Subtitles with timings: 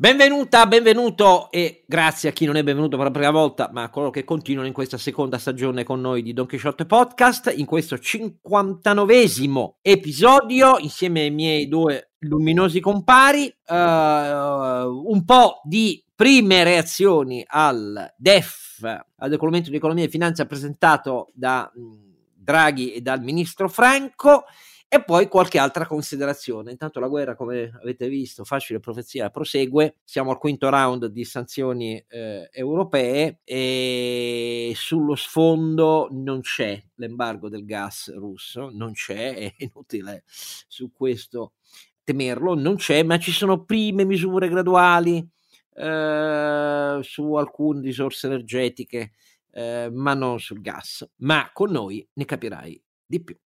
[0.00, 3.90] Benvenuta, benvenuto e grazie a chi non è benvenuto per la prima volta, ma a
[3.90, 7.96] coloro che continuano in questa seconda stagione con noi di Don Quixote Podcast, in questo
[7.96, 18.14] 59esimo episodio, insieme ai miei due luminosi compari, uh, un po' di prime reazioni al
[18.16, 21.68] DEF, al documento di economia e finanza presentato da
[22.36, 24.44] Draghi e dal ministro Franco
[24.90, 26.70] e poi qualche altra considerazione.
[26.70, 29.96] Intanto la guerra, come avete visto, facile profezia, prosegue.
[30.02, 37.66] Siamo al quinto round di sanzioni eh, europee e sullo sfondo non c'è l'embargo del
[37.66, 41.52] gas russo, non c'è, è inutile su questo
[42.02, 45.28] temerlo, non c'è, ma ci sono prime misure graduali
[45.74, 49.12] eh, su alcune risorse energetiche,
[49.50, 51.06] eh, ma non sul gas.
[51.16, 53.36] Ma con noi ne capirai di più.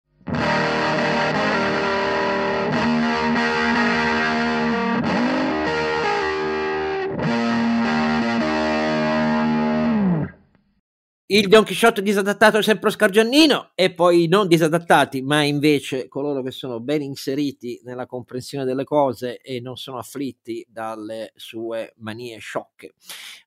[11.35, 16.43] Il Don Chisciotte disadattato è sempre Oscar Giannino e poi non disadattati, ma invece coloro
[16.43, 22.37] che sono ben inseriti nella comprensione delle cose e non sono afflitti dalle sue manie
[22.37, 22.93] sciocche.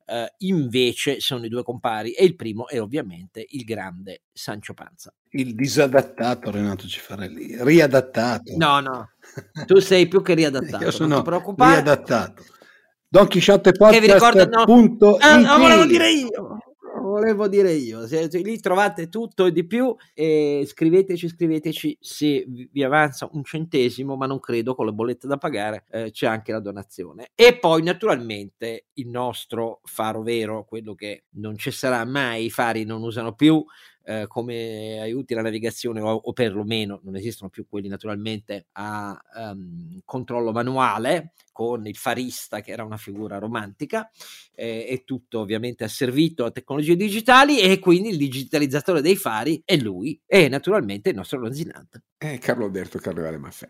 [0.07, 5.13] Uh, invece sono i due compari e il primo è ovviamente il grande Sancio Panza.
[5.35, 8.53] Il disadattato Renato Cifarelli, riadattato.
[8.55, 9.09] No, no,
[9.65, 10.83] tu sei più che riadattato.
[10.83, 11.23] Io sono
[11.57, 12.43] riadattato.
[13.07, 13.99] Don Chisciotte Podcast.
[13.99, 16.59] Che vi ricorda, no, ah, no, volevo dire io
[17.15, 18.07] volevo dire io.
[18.07, 23.43] Se, se, lì trovate tutto e di più e scriveteci, scriveteci se vi avanza un
[23.43, 27.31] centesimo, ma non credo con le bollette da pagare eh, c'è anche la donazione.
[27.35, 33.01] E poi naturalmente il nostro faro vero, quello che non cesserà mai, i fari non
[33.03, 33.63] usano più,
[34.05, 39.99] eh, come aiuti alla navigazione o, o, perlomeno non esistono più quelli naturalmente a um,
[40.05, 44.09] controllo manuale con il farista che era una figura romantica
[44.53, 49.75] eh, è tutto ovviamente asservito a tecnologie digitali e quindi il digitalizzatore dei fari è
[49.75, 52.03] lui e naturalmente il nostro lonzinante.
[52.17, 53.69] È Carlo Alberto Carnevale Maffè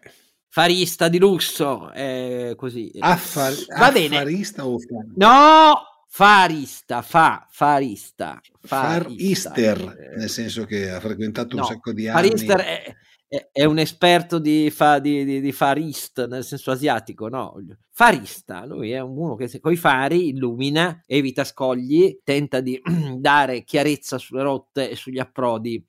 [0.56, 2.90] farista di lusso, eh, così.
[3.00, 4.16] Affar- Va bene.
[4.16, 5.12] Affarista o farista?
[5.18, 8.40] No, Farista, fa, farista.
[8.62, 9.80] Farister,
[10.14, 12.30] eh, nel senso che ha frequentato no, un sacco di anni.
[12.30, 12.96] Farister è,
[13.28, 17.56] è, è un esperto di, fa, di, di, di, farist, nel senso asiatico, no?
[17.92, 22.82] Farista, lui è uno che con i fari illumina, evita scogli, tenta di
[23.20, 25.86] dare chiarezza sulle rotte e sugli approdi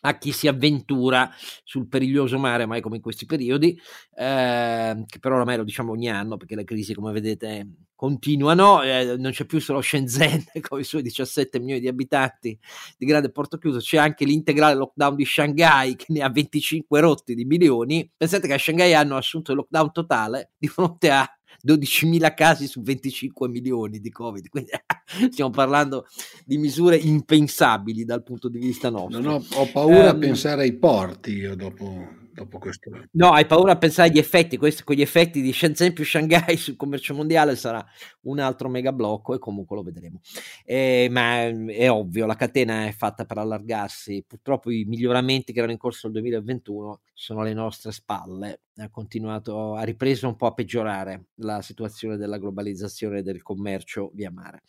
[0.00, 1.30] a chi si avventura
[1.62, 3.78] sul periglioso mare, mai come in questi periodi,
[4.14, 7.66] eh, che però ormai lo diciamo ogni anno perché le crisi, come vedete,
[7.98, 12.56] continuano, eh, non c'è più solo Shenzhen con i suoi 17 milioni di abitanti
[12.96, 17.34] di grande porto chiuso, c'è anche l'integrale lockdown di Shanghai che ne ha 25 rotti
[17.34, 18.08] di milioni.
[18.16, 21.28] Pensate che a Shanghai hanno assunto il lockdown totale di fronte a
[21.66, 24.70] 12.000 casi su 25 milioni di Covid, quindi
[25.32, 26.06] stiamo parlando
[26.44, 29.20] di misure impensabili dal punto di vista nostro.
[29.20, 32.06] Non ho, ho paura um, a pensare ai porti io dopo,
[32.38, 32.90] dopo questo.
[33.12, 36.56] No, hai paura a pensare agli effetti, questi, con gli effetti di Shenzhen più Shanghai
[36.56, 37.84] sul commercio mondiale sarà
[38.22, 40.20] un altro mega blocco e comunque lo vedremo.
[40.64, 45.72] Eh, ma è ovvio, la catena è fatta per allargarsi, purtroppo i miglioramenti che erano
[45.72, 50.54] in corso nel 2021 sono alle nostre spalle, ha continuato, ha ripreso un po' a
[50.54, 54.62] peggiorare la situazione della globalizzazione del commercio via mare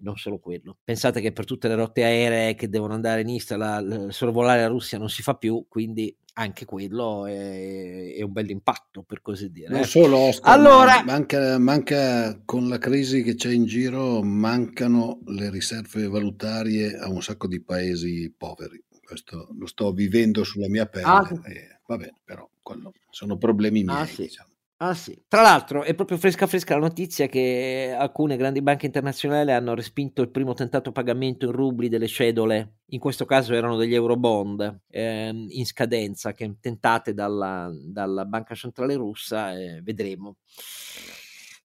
[0.00, 0.78] non solo quello.
[0.84, 4.98] Pensate che per tutte le rotte aeree che devono andare in la, sorvolare la Russia
[4.98, 9.68] non si fa più, quindi anche quello è, è un bel impatto, per così dire.
[9.68, 15.50] Non solo Oscar, allora, manca, manca, con la crisi che c'è in giro, mancano le
[15.50, 18.82] riserve valutarie a un sacco di paesi poveri.
[19.04, 21.04] Questo lo sto vivendo sulla mia pelle.
[21.04, 24.02] Ah, e, va bene, però quello, sono problemi ah, miei.
[24.02, 24.22] Ah, sì.
[24.22, 24.49] diciamo.
[24.82, 29.52] Ah sì, tra l'altro è proprio fresca fresca la notizia che alcune grandi banche internazionali
[29.52, 33.92] hanno respinto il primo tentato pagamento in rubli delle cedole, in questo caso erano degli
[33.92, 40.36] eurobond ehm, in scadenza, che tentate dalla, dalla banca centrale russa, eh, vedremo.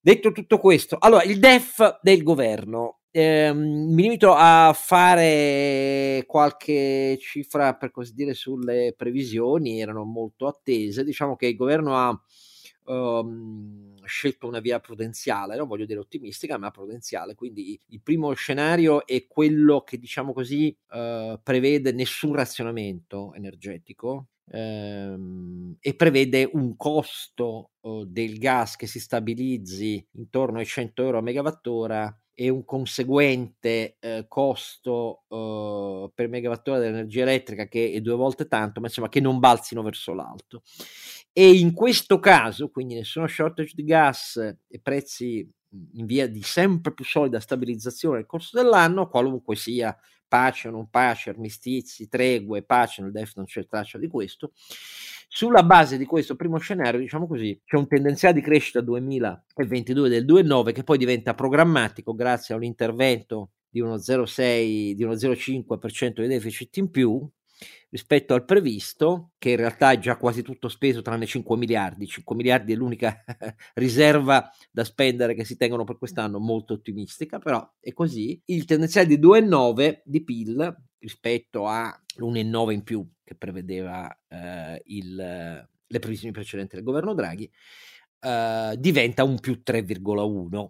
[0.02, 3.58] Detto tutto questo, allora il DEF del governo, ehm,
[3.92, 11.36] mi limito a fare qualche cifra per così dire sulle previsioni, erano molto attese, diciamo
[11.36, 12.22] che il governo ha
[12.86, 17.36] um, scelto una via prudenziale, non voglio dire ottimistica, ma prudenziale.
[17.36, 24.28] Quindi il primo scenario è quello che, diciamo così, uh, prevede nessun razionamento energetico.
[24.48, 31.18] Um, e prevede un costo uh, del gas che si stabilizzi intorno ai 100 euro
[31.18, 38.16] a megawattora e un conseguente eh, costo eh, per megawattora dell'energia elettrica che è due
[38.16, 40.62] volte tanto, ma insomma che non balzino verso l'alto.
[41.38, 45.46] E in questo caso, quindi nessuno shortage di gas e prezzi
[45.96, 49.94] in via di sempre più solida stabilizzazione nel corso dell'anno, qualunque sia
[50.30, 54.54] pace o non pace, armistizi, tregue, pace, nel DEF non c'è traccia di questo.
[55.28, 60.24] Sulla base di questo primo scenario, diciamo così, c'è un tendenziale di crescita 2022 del
[60.24, 66.22] 2,9 che poi diventa programmatico grazie a un intervento di uno 0,6, di uno 0,5%
[66.22, 67.30] di deficit in più,
[67.90, 72.08] rispetto al previsto, che in realtà è già quasi tutto speso tranne 5 miliardi.
[72.08, 73.24] 5 miliardi è l'unica
[73.76, 78.42] riserva da spendere che si tengono per quest'anno, molto ottimistica, però è così.
[78.46, 86.00] Il tendenziale di 2,9 di PIL rispetto all'1,9 in più che prevedeva eh, il, le
[86.00, 87.50] previsioni precedenti del governo Draghi,
[88.20, 90.70] eh, diventa un più 3,1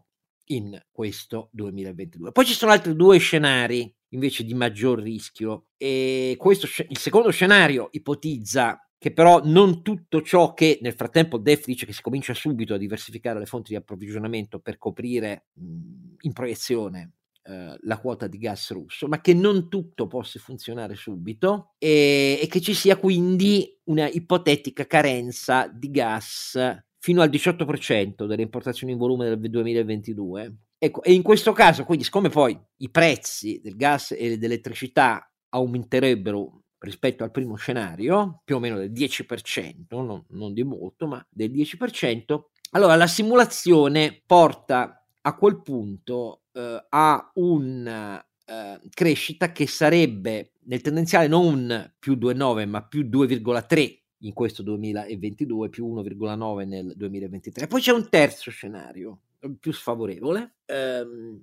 [0.49, 2.31] in questo 2022.
[2.31, 7.89] Poi ci sono altri due scenari invece di maggior rischio e questo, il secondo scenario
[7.91, 12.73] ipotizza che però non tutto ciò che nel frattempo DEF dice che si comincia subito
[12.73, 17.11] a diversificare le fonti di approvvigionamento per coprire mh, in proiezione
[17.43, 22.47] eh, la quota di gas russo, ma che non tutto possa funzionare subito e, e
[22.47, 26.57] che ci sia quindi una ipotetica carenza di gas
[26.97, 30.55] fino al 18% delle importazioni in volume del 2022.
[30.77, 36.63] Ecco, e in questo caso, quindi, siccome poi i prezzi del gas e dell'elettricità aumenterebbero
[36.79, 41.51] rispetto al primo scenario, più o meno del 10%, non, non di molto, ma del
[41.51, 42.39] 10%,
[42.71, 50.81] allora la simulazione porta a quel punto eh, a una eh, crescita che sarebbe nel
[50.81, 57.67] tendenziale non più 2,9 ma più 2,3 in questo 2022 più 1,9 nel 2023.
[57.67, 59.19] Poi c'è un terzo scenario
[59.59, 61.39] più sfavorevole, ehm,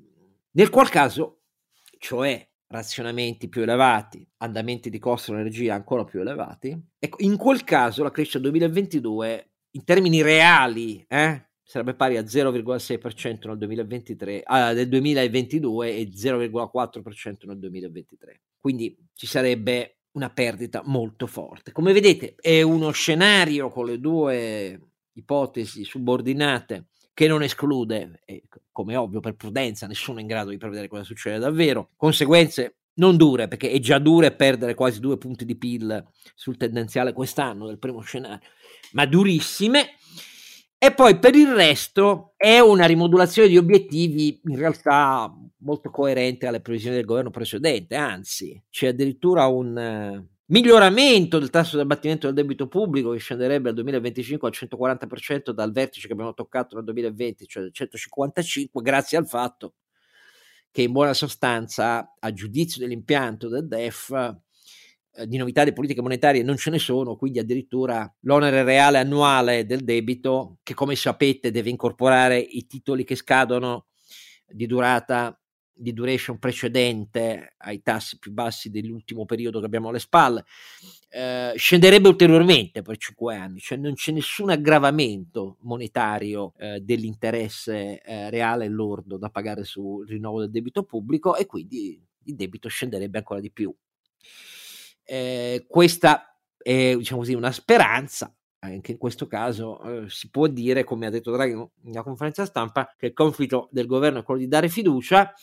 [0.52, 1.42] nel qual caso,
[1.98, 8.02] cioè razionamenti più elevati, andamenti di costo dell'energia ancora più elevati, ecco, in quel caso
[8.02, 14.88] la crescita 2022 in termini reali eh, sarebbe pari a 0,6% nel 2023, ah, nel
[14.88, 18.42] 2022 e 0,4% nel 2023.
[18.58, 21.72] Quindi ci sarebbe una perdita molto forte.
[21.72, 24.80] Come vedete è uno scenario con le due
[25.14, 28.22] ipotesi subordinate che non esclude,
[28.70, 33.16] come ovvio per prudenza, nessuno è in grado di prevedere cosa succede davvero, conseguenze non
[33.16, 36.04] dure, perché è già dure perdere quasi due punti di PIL
[36.34, 38.46] sul tendenziale quest'anno del primo scenario,
[38.92, 39.96] ma durissime.
[40.78, 46.60] E poi per il resto è una rimodulazione di obiettivi in realtà molto coerente alle
[46.60, 52.68] previsioni del governo precedente, anzi c'è addirittura un miglioramento del tasso di abbattimento del debito
[52.68, 57.62] pubblico che scenderebbe al 2025 al 140% dal vertice che abbiamo toccato nel 2020, cioè
[57.62, 59.74] del 155, grazie al fatto
[60.70, 64.10] che in buona sostanza, a giudizio dell'impianto del DEF,
[65.14, 69.64] eh, di novità di politiche monetarie non ce ne sono, quindi addirittura l'onere reale annuale
[69.64, 73.86] del debito, che come sapete deve incorporare i titoli che scadono
[74.46, 75.41] di durata
[75.82, 80.44] di duration precedente ai tassi più bassi dell'ultimo periodo che abbiamo alle spalle,
[81.10, 88.30] eh, scenderebbe ulteriormente per cinque anni, cioè non c'è nessun aggravamento monetario eh, dell'interesse eh,
[88.30, 93.40] reale lordo da pagare sul rinnovo del debito pubblico e quindi il debito scenderebbe ancora
[93.40, 93.74] di più.
[95.04, 100.84] Eh, questa è diciamo così, una speranza, anche in questo caso eh, si può dire,
[100.84, 104.38] come ha detto Draghi in una conferenza stampa, che il conflitto del governo è quello
[104.38, 105.34] di dare fiducia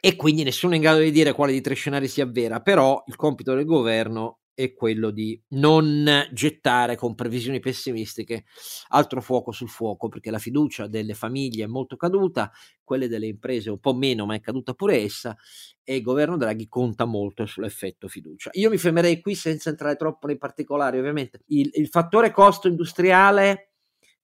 [0.00, 3.02] e quindi nessuno è in grado di dire quale di tre scenari sia vera, però
[3.06, 8.44] il compito del governo è quello di non gettare con previsioni pessimistiche
[8.88, 12.50] altro fuoco sul fuoco, perché la fiducia delle famiglie è molto caduta,
[12.82, 15.36] quelle delle imprese un po' meno, ma è caduta pure essa,
[15.84, 18.50] e il governo Draghi conta molto sull'effetto fiducia.
[18.54, 21.42] Io mi fermerei qui senza entrare troppo nei particolari, ovviamente.
[21.46, 23.67] Il, il fattore costo industriale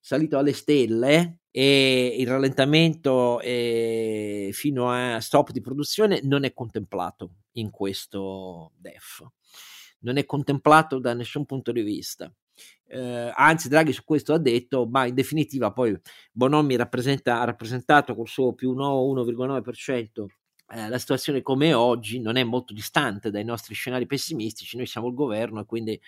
[0.05, 7.37] salito alle stelle e il rallentamento eh, fino a stop di produzione non è contemplato
[7.53, 9.25] in questo DEF
[10.01, 12.31] non è contemplato da nessun punto di vista.
[12.87, 15.99] Eh, anzi, Draghi su questo ha detto, ma in definitiva poi
[16.31, 20.25] Bonomi ha rappresentato col suo più 1,9%
[20.67, 25.07] eh, la situazione come oggi non è molto distante dai nostri scenari pessimistici, noi siamo
[25.07, 25.99] il governo e quindi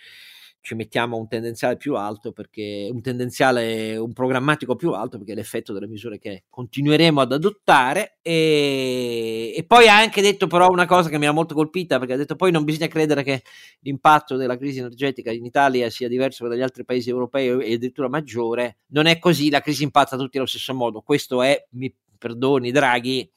[0.62, 5.36] ci mettiamo un tendenziale più alto perché un tendenziale, un programmatico più alto perché è
[5.36, 8.18] l'effetto delle misure che continueremo ad adottare.
[8.22, 12.14] E, e, poi ha anche detto però una cosa che mi ha molto colpita perché
[12.14, 13.44] ha detto poi non bisogna credere che
[13.82, 18.80] l'impatto della crisi energetica in Italia sia diverso dagli altri paesi europei e addirittura maggiore,
[18.88, 23.32] non è così, la crisi impatta tutti allo stesso modo, questo è, mi perdoni Draghi,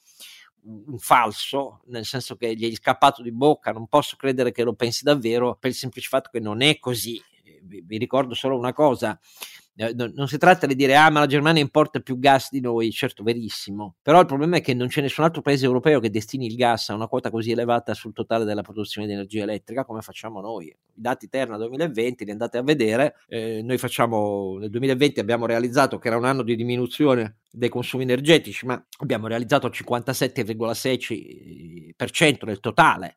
[0.65, 4.75] un falso, nel senso che gli è scappato di bocca, non posso credere che lo
[4.75, 7.21] pensi davvero per il semplice fatto che non è così.
[7.63, 11.27] vi, vi ricordo solo una cosa, eh, non si tratta di dire ah ma la
[11.27, 15.01] Germania importa più gas di noi, certo verissimo, però il problema è che non c'è
[15.01, 18.45] nessun altro paese europeo che destini il gas a una quota così elevata sul totale
[18.45, 20.67] della produzione di energia elettrica come facciamo noi.
[20.67, 25.97] I dati Terna 2020 li andate a vedere, eh, noi facciamo nel 2020 abbiamo realizzato
[25.99, 32.61] che era un anno di diminuzione dei consumi energetici, ma abbiamo realizzato il 57,6% del
[32.61, 33.17] totale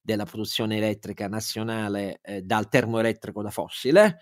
[0.00, 4.18] della produzione elettrica nazionale eh, dal termoelettrico da fossile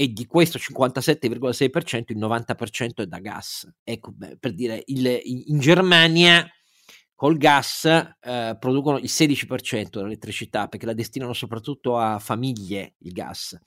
[0.00, 3.70] e di questo 57,6% il 90% è da gas.
[3.84, 6.48] Ecco, beh, per dire, il, in Germania
[7.14, 13.60] col gas eh, producono il 16% dell'elettricità perché la destinano soprattutto a famiglie il gas.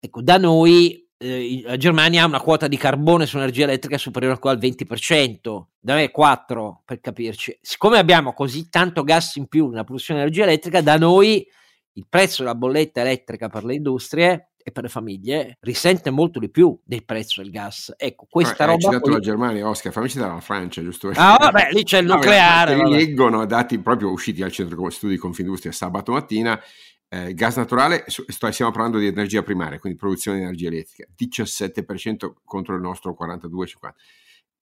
[0.00, 4.58] Ecco, da noi eh, la Germania ha una quota di carbone sull'energia elettrica superiore al
[4.58, 7.56] 20%, da me è 4 per capirci.
[7.62, 11.46] Siccome abbiamo così tanto gas in più nella produzione di energia elettrica, da noi
[11.92, 16.50] il prezzo della bolletta elettrica per le industrie e per le famiglie risente molto di
[16.50, 17.94] più del prezzo del gas.
[17.96, 18.74] Ecco, questa ah, roba.
[18.74, 19.12] Hai citato qui...
[19.12, 21.12] la Germania, Oscar, fammi citare la Francia, giusto?
[21.14, 22.74] Ah, vabbè, lì c'è il nucleare.
[22.74, 26.60] No, leggono dati proprio usciti al centro studi di Confindustria sabato mattina.
[27.08, 32.74] Eh, gas naturale, stiamo parlando di energia primaria, quindi produzione di energia elettrica, 17% contro
[32.74, 33.92] il nostro 42,50%.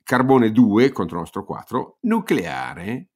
[0.02, 3.08] Carbone 2 contro il nostro 4, nucleare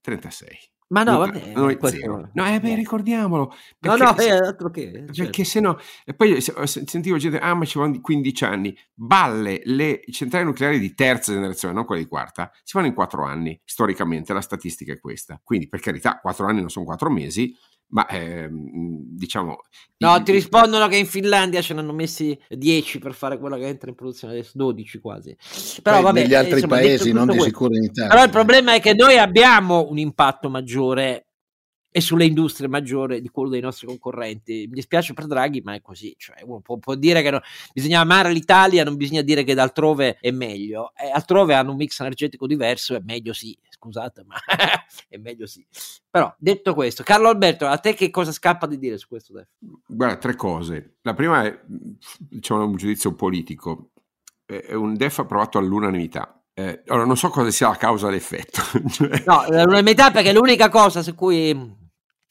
[0.00, 0.56] 36.
[0.88, 2.30] Ma no, vabbè, noi zero.
[2.32, 3.52] No, eh, beh, ricordiamolo.
[3.80, 4.92] No, no, è altro che.
[4.92, 5.12] Certo.
[5.22, 8.76] Perché se no, e poi sentivo gente, ah, ma ci vanno 15 anni.
[8.94, 13.24] Balle, le centrali nucleari di terza generazione, non quelle di quarta, si fanno in 4
[13.24, 13.60] anni.
[13.64, 15.40] Storicamente la statistica è questa.
[15.42, 17.52] Quindi, per carità, 4 anni non sono 4 mesi,
[17.88, 19.60] ma ehm, diciamo...
[19.98, 23.66] No, ti rispondono che in Finlandia ce ne hanno messi 10 per fare quella che
[23.66, 25.36] entra in produzione adesso, 12 quasi.
[25.82, 28.10] Però Poi vabbè, negli altri insomma, paesi, non di sicuro in Italia.
[28.10, 31.26] Però il problema è che noi abbiamo un impatto maggiore
[31.96, 34.66] e sulle industrie maggiore di quello dei nostri concorrenti.
[34.68, 36.14] Mi dispiace per Draghi, ma è così.
[36.18, 37.40] Cioè, uno può, può dire che no,
[37.72, 40.92] bisogna amare l'Italia, non bisogna dire che d'altrove è meglio.
[40.94, 43.56] E altrove hanno un mix energetico diverso, è meglio sì.
[43.86, 44.34] Scusate, ma
[45.08, 45.64] è meglio sì.
[46.10, 49.32] Però, detto questo, Carlo Alberto, a te che cosa scappa di dire su questo?
[49.32, 49.48] Def?
[49.86, 50.96] Guarda, tre cose.
[51.02, 51.58] La prima è
[52.18, 53.90] diciamo, un giudizio politico.
[54.44, 56.40] È un DEF approvato all'unanimità.
[56.52, 58.60] Eh, ora non so cosa sia la causa d'effetto.
[58.88, 61.54] Cioè no, l'unanimità perché l'unica cosa su cui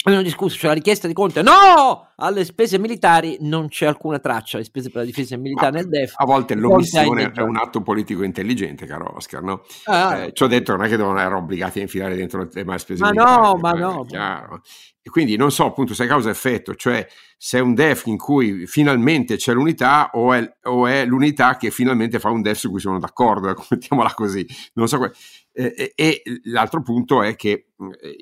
[0.08, 2.12] Abbiamo discusso, c'è la richiesta di Conte, no!
[2.18, 5.90] Alle spese militari non c'è alcuna traccia, le spese per la difesa militare Ma nel
[5.90, 6.14] DEF.
[6.18, 9.64] A volte l'omissione è un atto politico intelligente, caro Oscar, no?
[9.86, 12.50] Ah, eh, ci ho detto non è che devono essere obbligati a infilare dentro il
[12.50, 13.42] tema spese ma militari.
[13.42, 14.62] No, ma no, chiaro.
[15.02, 18.68] E quindi non so appunto se è causa-effetto, cioè se è un DEF in cui
[18.68, 22.80] finalmente c'è l'unità o è, o è l'unità che finalmente fa un DEF su cui
[22.80, 24.46] sono d'accordo, ecco, mettiamola così.
[24.74, 25.00] Non so.
[25.58, 27.68] Eh, e l'altro punto è che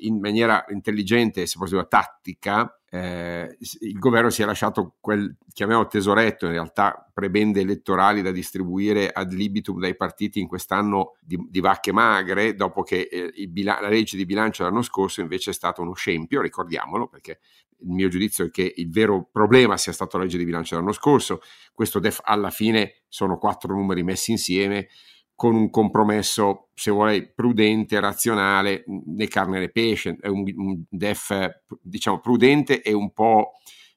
[0.02, 6.46] in maniera intelligente, se possiamo tattica, eh, il governo si è lasciato quel, chiamiamolo tesoretto,
[6.46, 11.90] in realtà prebende elettorali da distribuire ad libitum dai partiti in quest'anno di, di vacche
[11.92, 15.94] magre, dopo che eh, bila- la legge di bilancio dell'anno scorso invece è stato uno
[15.94, 17.40] scempio, ricordiamolo, perché
[17.80, 20.92] il mio giudizio è che il vero problema sia stato la legge di bilancio dell'anno
[20.92, 21.40] scorso,
[21.72, 24.86] questo def alla fine sono quattro numeri messi insieme,
[25.34, 31.62] con un compromesso, se vuoi, prudente, razionale, né carne né pesce, è un, un def,
[31.80, 33.52] diciamo, prudente e un po'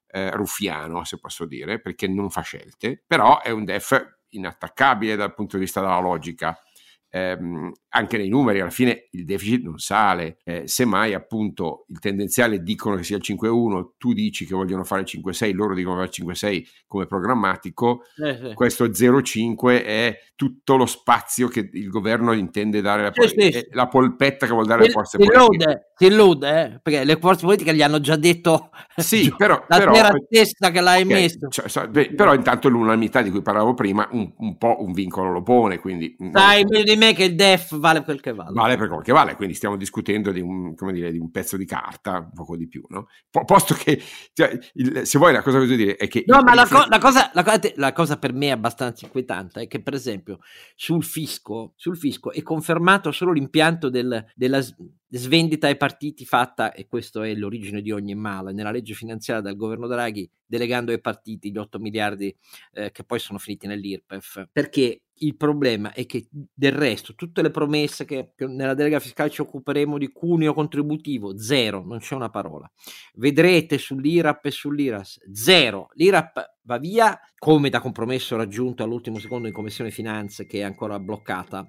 [0.08, 5.34] eh, ruffiano, se posso dire, perché non fa scelte, però è un def inattaccabile dal
[5.34, 6.60] punto di vista della logica
[7.09, 12.61] ehm, anche nei numeri alla fine il deficit non sale, eh, semmai appunto il tendenziale
[12.61, 16.21] dicono che sia il 5-1, tu dici che vogliono fare il 5-6, loro dicono che
[16.21, 18.53] il 5-6 come programmatico, eh, sì.
[18.53, 23.67] questo 0-5 è tutto lo spazio che il governo intende dare, la, sì, sì.
[23.71, 25.93] la polpetta che vuol dare alle forze politiche.
[25.95, 26.79] Si illude, eh?
[26.79, 29.93] perché le forze politiche gli hanno già detto sì, però, la però,
[30.29, 31.47] testa che l'ha emesso.
[31.49, 35.41] Cioè, cioè, però intanto l'unanimità di cui parlavo prima un, un po' un vincolo lo
[35.41, 36.15] pone, quindi...
[36.31, 38.51] Sai meglio me che il DEF vale quel che vale.
[38.53, 41.65] Vale per quel che vale, quindi stiamo discutendo di un, dire, di un pezzo di
[41.65, 43.07] carta, poco di più, no?
[43.45, 44.01] posto che,
[44.33, 46.23] cioè, il, se vuoi la cosa che voglio dire è che...
[46.25, 49.67] No, ma la, co- la, cosa, la, cosa, la, cosa, per me abbastanza inquietante è
[49.67, 50.39] che per esempio
[50.75, 54.61] sul fisco, sul fisco è confermato solo l'impianto del, della
[55.09, 59.55] svendita ai partiti fatta, e questo è l'origine di ogni male, nella legge finanziaria del
[59.55, 62.35] governo Draghi, delegando ai partiti gli 8 miliardi
[62.73, 67.51] eh, che poi sono finiti nell'IRPEF, perché il problema è che del resto tutte le
[67.51, 72.29] promesse che, che, nella delega fiscale ci occuperemo di cuneo contributivo, zero, non c'è una
[72.29, 72.69] parola.
[73.15, 75.89] Vedrete sull'IRAP e sull'IRAS, zero.
[75.93, 81.00] L'IRAP va via come da compromesso raggiunto all'ultimo secondo in Commissione Finanze che è ancora
[81.00, 81.65] bloccata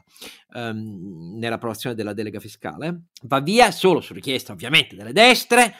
[0.54, 5.74] um, nell'approvazione della delega fiscale, va via solo su richiesta ovviamente delle destre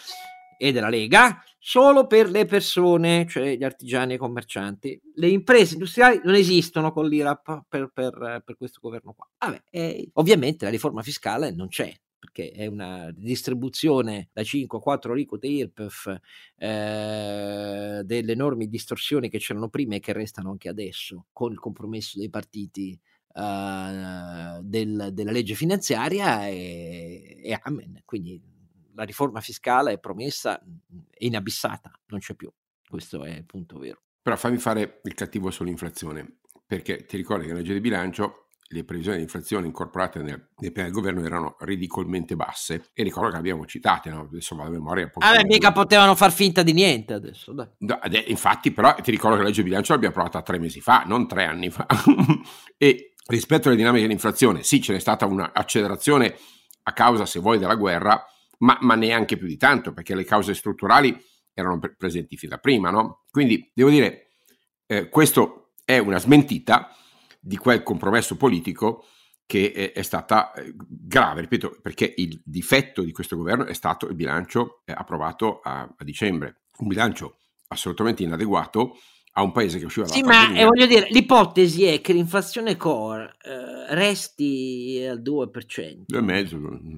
[0.59, 5.01] e della Lega solo per le persone, cioè gli artigiani e i commercianti.
[5.15, 9.27] Le imprese industriali non esistono con l'IRAP per, per, per questo governo qua.
[9.39, 14.81] Vabbè, eh, ovviamente la riforma fiscale non c'è, perché è una distribuzione da 5 a
[14.81, 16.19] 4 aliquote IRPEF
[16.57, 22.19] eh, delle enormi distorsioni che c'erano prima e che restano anche adesso con il compromesso
[22.19, 22.99] dei partiti
[23.35, 28.03] eh, del, della legge finanziaria e, e amen.
[28.05, 28.57] Quindi
[28.99, 32.53] la riforma fiscale è promessa, è inabissata, non c'è più.
[32.89, 34.03] Questo è il punto vero.
[34.21, 38.85] Però fammi fare il cattivo sull'inflazione, perché ti ricordi che nella legge di bilancio le
[38.85, 43.35] previsioni di inflazione incorporate nel, nel piano del governo erano ridicolmente basse e ricordo che
[43.35, 44.29] le abbiamo citate, no?
[44.31, 45.11] adesso vado a memoria.
[45.19, 47.53] Ah, beh, mica potevano far finta di niente adesso.
[47.53, 47.71] No,
[48.27, 51.29] infatti, però ti ricordo che la legge di bilancio l'abbiamo approvata tre mesi fa, non
[51.29, 51.87] tre anni fa.
[52.77, 56.37] e rispetto alle dinamiche dell'inflazione, sì, ce n'è stata un'accelerazione
[56.83, 58.23] a causa, se vuoi, della guerra,
[58.59, 61.17] ma, ma neanche più di tanto, perché le cause strutturali
[61.53, 63.25] erano pre- presenti fin da prima, no?
[63.31, 64.29] Quindi, devo dire,
[64.87, 66.95] eh, questo è una smentita
[67.41, 69.05] di quel compromesso politico
[69.47, 74.07] che è, è stata eh, grave, ripeto, perché il difetto di questo governo è stato
[74.07, 77.39] il bilancio eh, approvato a, a, dicembre, un bilancio
[77.69, 78.99] assolutamente inadeguato
[79.33, 80.53] a un paese che usciva dalla sì, pandemia.
[80.53, 86.05] ma eh, voglio dire, l'ipotesi è che l'inflazione core eh, resti al 2%.
[86.09, 86.97] 2,5%.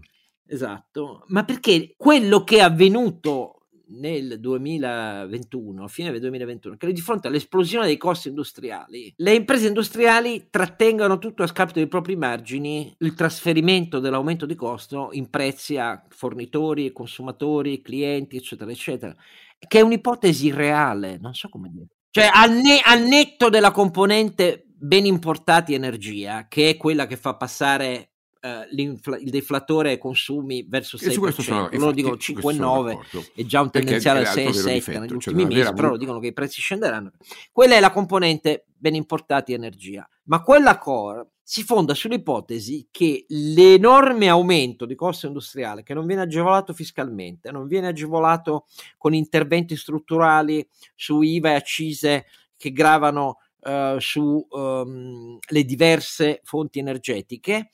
[0.53, 7.01] Esatto, ma perché quello che è avvenuto nel 2021, a fine del 2021, che di
[7.01, 12.93] fronte all'esplosione dei costi industriali, le imprese industriali trattengono tutto a scapito dei propri margini
[12.99, 19.15] il trasferimento dell'aumento di costo in prezzi a fornitori, consumatori, clienti, eccetera, eccetera,
[19.57, 21.87] che è un'ipotesi reale, non so come dire.
[22.11, 27.37] Cioè, al, ne- al netto della componente ben importati energia, che è quella che fa
[27.37, 28.10] passare
[28.43, 34.99] il deflatore consumi verso 6%, questo sono, loro dicono 5,9 è già un tendenziale 6,7
[34.99, 37.13] negli ultimi cioè mesi, però dicono che i prezzi scenderanno.
[37.53, 44.29] Quella è la componente ben importati energia, ma quella core si fonda sull'ipotesi che l'enorme
[44.29, 50.65] aumento di costo industriale, che non viene agevolato fiscalmente, non viene agevolato con interventi strutturali
[50.95, 52.27] su IVA e accise
[52.57, 57.73] che gravano uh, su um, le diverse fonti energetiche,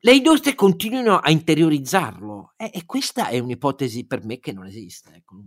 [0.00, 5.10] le industrie continuino a interiorizzarlo e, e, questa è un'ipotesi per me che non esiste.
[5.16, 5.42] Ecco,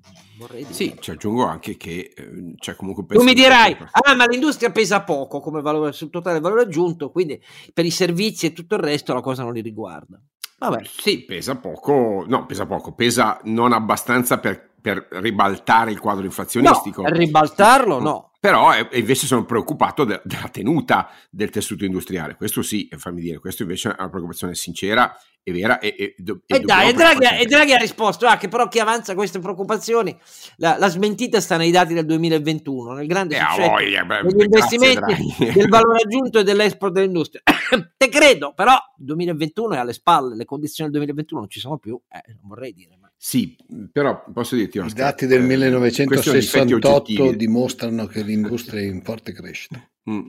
[0.70, 3.06] sì, ci aggiungo anche che eh, c'è comunque...
[3.06, 7.42] Tu mi dirai, ah ma l'industria pesa poco come valore, sul totale valore aggiunto, quindi
[7.74, 10.22] per i servizi e tutto il resto la cosa non li riguarda.
[10.58, 10.82] Vabbè.
[10.84, 17.04] Sì, pesa poco, no, pesa poco, pesa non abbastanza per, per ribaltare il quadro inflazionistico.
[17.04, 22.36] No, ribaltarlo no però eh, invece sono preoccupato de- della tenuta del tessuto industriale.
[22.36, 25.78] Questo sì, fammi dire, questo invece è una preoccupazione sincera e vera.
[25.78, 29.14] E, e, e, e dai, Draghi, e Draghi, ha risposto ah, che però chi avanza
[29.14, 30.18] queste preoccupazioni,
[30.56, 34.42] la, la, smentita sta nei dati del 2021, nel grande eh, successo voglia, beh, degli
[34.42, 37.44] investimenti, del valore aggiunto e dell'export dell'industria.
[37.96, 41.78] Te credo, però il 2021 è alle spalle, le condizioni del 2021 non ci sono
[41.78, 42.98] più, eh, non vorrei dire.
[43.24, 43.56] Sì,
[43.92, 44.80] però posso dirti...
[44.80, 49.88] Oscar, I dati del eh, 1968 dimostrano che l'industria è in forte crescita.
[50.10, 50.28] Mm.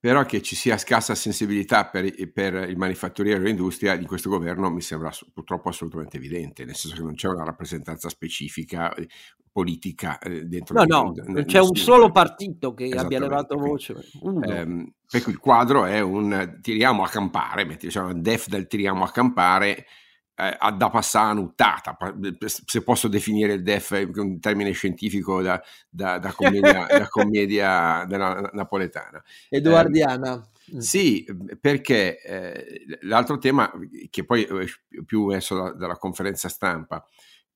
[0.00, 4.70] Però che ci sia scarsa sensibilità per, per il manifatturiero e l'industria di questo governo
[4.70, 9.06] mi sembra purtroppo assolutamente evidente, nel senso che non c'è una rappresentanza specifica eh,
[9.52, 14.94] politica eh, dentro no, no, non c'è un solo partito che abbia levato voce ehm,
[15.10, 19.10] per cui il quadro è un tiriamo a campare diciamo, un def del tiriamo a
[19.10, 19.84] campare
[20.34, 21.96] eh, da passare a nuttata,
[22.44, 28.50] se posso definire il DEF un termine scientifico da, da, da commedia, da commedia della
[28.52, 29.22] napoletana.
[29.48, 30.48] Edoardiana.
[30.74, 31.26] Eh, sì,
[31.60, 33.70] perché eh, l'altro tema
[34.10, 37.04] che poi è più messo da, dalla conferenza stampa,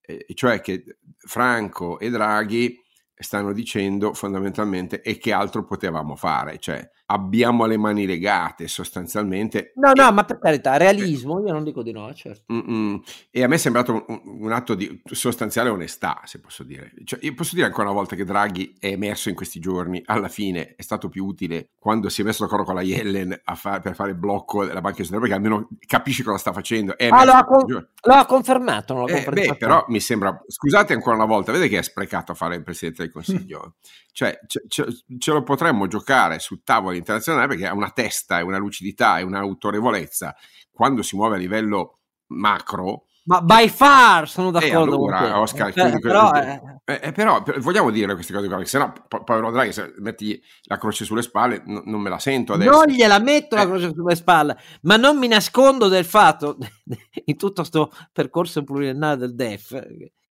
[0.00, 2.82] eh, cioè che Franco e Draghi
[3.18, 9.72] stanno dicendo fondamentalmente e che altro potevamo fare, cioè abbiamo le mani legate sostanzialmente.
[9.76, 12.52] No, no, ma per carità, realismo, io non dico di no, certo.
[12.52, 13.02] Mm-mm.
[13.30, 16.92] E a me è sembrato un, un, atto di sostanziale onestà, se posso dire.
[17.04, 20.28] Cioè, io posso dire ancora una volta che Draghi è emerso in questi giorni, alla
[20.28, 23.94] fine è stato più utile quando si è messo d'accordo con la Yellen fa- per
[23.94, 26.96] fare il blocco della Banca Centrale, perché almeno capisci cosa sta facendo.
[26.96, 30.36] È ah, lo ha, con- lo ha, confermato, non l'ha eh, beh, però mi sembra,
[30.46, 33.74] scusate ancora una volta, vede che è sprecato a fare il Presidente del Consiglio.
[34.12, 34.86] cioè, ce, ce,
[35.18, 39.22] ce lo potremmo giocare sul tavolo internazionale perché ha una testa e una lucidità e
[39.22, 40.34] un'autorevolezza
[40.70, 43.06] quando si muove a livello macro.
[43.24, 45.32] Ma by far sono d'accordo eh, allora, con te.
[45.34, 46.60] Oscar, eh, però, eh.
[46.84, 50.78] Eh, eh, però, vogliamo dire queste cose qua, sennò po- povero Draghi, se metti la
[50.78, 52.70] croce sulle spalle, n- non me la sento adesso.
[52.70, 53.66] Non gliela metto la eh.
[53.66, 56.56] croce sulle spalle, ma non mi nascondo del fatto,
[57.24, 59.84] in tutto questo percorso pluriennale del DEF,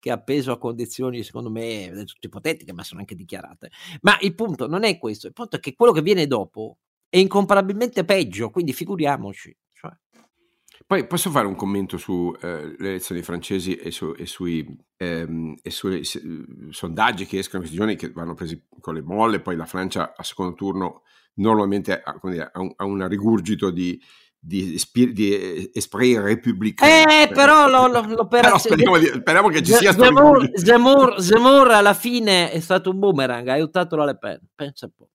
[0.04, 3.72] che è appeso a condizioni, secondo me, tutte ipotetiche, ma sono anche dichiarate.
[4.02, 7.16] Ma il punto non è questo, il punto è che quello che viene dopo è
[7.20, 9.56] incomparabilmente peggio, quindi figuriamoci.
[9.72, 9.92] Cioè.
[10.86, 15.70] Poi posso fare un commento sulle eh, elezioni francesi e, su, e sui, ehm, e
[15.70, 16.22] sui se,
[16.72, 20.24] sondaggi che escono questi giorni, che vanno presi con le molle, poi la Francia a
[20.24, 21.04] secondo turno
[21.36, 23.98] normalmente ha, dire, ha, un, ha un rigurgito di,
[24.46, 24.78] di,
[25.14, 27.08] di esprit républicain.
[27.08, 28.76] Eh, però, lo, lo, l'operazione...
[28.84, 33.48] Però speriamo, speriamo, che ci sia Zemmour, Zemmour, Zemmour alla fine è stato un boomerang,
[33.48, 35.08] ha aiutato la Le Pen, pensa un po'.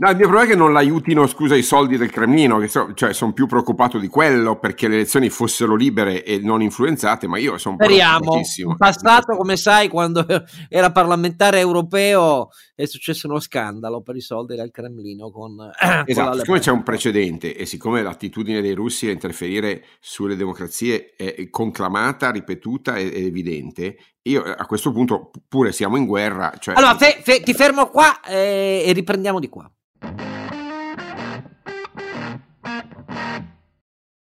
[0.00, 2.94] No, il mio problema è che non l'aiutino, scusa, i soldi del Cremlino, che so,
[2.94, 7.36] cioè sono più preoccupato di quello perché le elezioni fossero libere e non influenzate, ma
[7.36, 8.36] io sono Speriamo.
[8.36, 10.24] In passato, come sai, quando
[10.70, 15.30] era parlamentare europeo è successo uno scandalo per i soldi del Cremlino.
[15.30, 15.56] Con,
[16.06, 21.12] esatto, con siccome c'è un precedente e siccome l'attitudine dei russi a interferire sulle democrazie
[21.14, 26.54] è conclamata, ripetuta ed evidente, io a questo punto, pure siamo in guerra.
[26.58, 26.74] Cioè...
[26.74, 29.70] Allora, fe, fe, ti fermo qua eh, e riprendiamo di qua.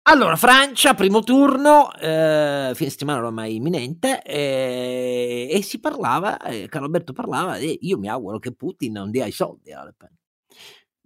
[0.09, 6.85] Allora, Francia, primo turno, eh, fine settimana ormai imminente, eh, e si parlava, eh, Carlo
[6.85, 10.09] Alberto parlava, e io mi auguro che Putin non dia i soldi alla Le Pen.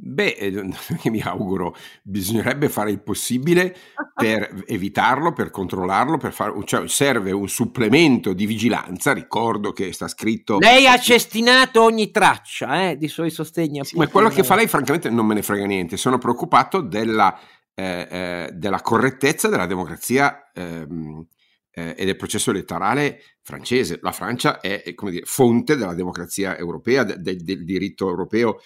[0.03, 0.63] Beh, eh,
[1.11, 3.75] mi auguro, bisognerebbe fare il possibile
[4.15, 10.07] per evitarlo, per controllarlo, per fare, cioè serve un supplemento di vigilanza, ricordo che sta
[10.07, 10.57] scritto...
[10.57, 13.83] Lei ha cestinato ogni traccia eh, di suoi sostegni.
[13.83, 17.37] Sì, ma quello che fa lei francamente non me ne frega niente, sono preoccupato della
[17.73, 21.25] eh, eh, della correttezza della democrazia ehm,
[21.71, 23.97] eh, e del processo elettorale francese.
[24.01, 28.59] La Francia è, è dire, fonte della democrazia europea, de, de, del diritto europeo,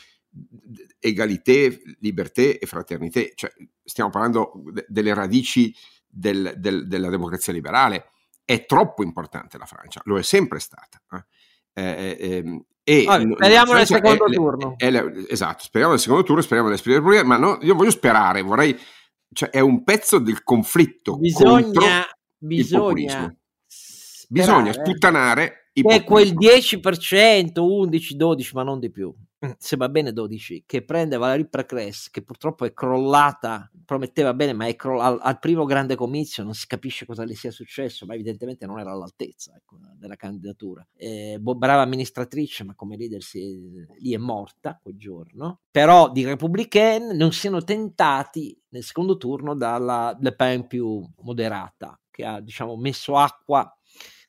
[1.00, 3.22] egalité, liberté e fraternità.
[3.34, 3.52] Cioè,
[3.84, 5.74] stiamo parlando de, delle radici
[6.06, 8.12] del, del, della democrazia liberale.
[8.44, 11.02] È troppo importante la Francia, lo è sempre stata.
[11.74, 14.74] Eh, eh, ehm, e Vabbè, speriamo nel secondo è, turno.
[14.78, 18.44] È, è, esatto, speriamo nel secondo turno, speriamo nell'esperienza Repubblica, ma no, io voglio sperare,
[18.44, 18.78] vorrei,
[19.34, 22.06] cioè è un pezzo del conflitto bisogna,
[22.38, 23.36] bisogna,
[24.30, 29.14] bisogna sputtanare è quel 10%, 11, 12, ma non di più.
[29.46, 34.54] Mm, se va bene 12, che prende Valerie Precres, che purtroppo è crollata, prometteva bene,
[34.54, 38.06] ma è croll- al, al, primo grande comizio non si capisce cosa le sia successo,
[38.06, 40.88] ma evidentemente non era all'altezza ecco, della candidatura.
[40.96, 45.60] Eh, brava amministratrice, ma come leader si, lì è morta quel giorno.
[45.70, 52.24] Però di Republican non siano tentati nel secondo turno dalla Le Pen più moderata, che
[52.24, 53.70] ha diciamo, messo acqua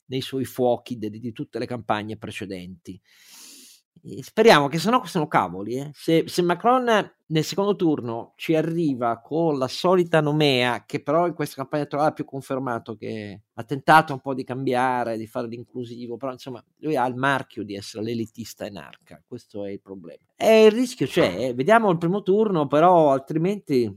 [0.06, 3.00] nei suoi fuochi de- di tutte le campagne precedenti.
[4.20, 5.76] Speriamo che se no sono cavoli.
[5.76, 5.90] Eh.
[5.92, 6.84] Se, se, Macron
[7.26, 12.10] nel secondo turno ci arriva con la solita nomea, che però in questa campagna elettorale
[12.10, 16.62] ha più confermato che ha tentato un po' di cambiare, di fare l'inclusivo, però insomma
[16.78, 20.22] lui ha il marchio di essere l'elitista in arca, questo è il problema.
[20.36, 21.54] E il rischio c'è, eh.
[21.54, 23.92] vediamo il primo turno, però altrimenti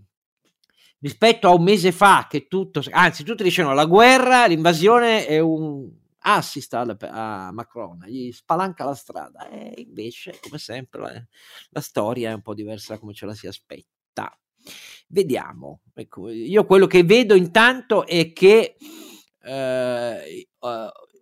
[1.01, 5.87] rispetto a un mese fa che tutto, anzi tutti dicevano la guerra, l'invasione è un
[6.35, 11.27] assist a, Macron, gli spalanca la strada e invece, come sempre, la,
[11.69, 14.37] la storia è un po' diversa da come ce la si aspetta.
[15.07, 15.81] Vediamo.
[15.93, 18.75] Ecco, io quello che vedo intanto è che
[19.41, 20.67] eh, uh,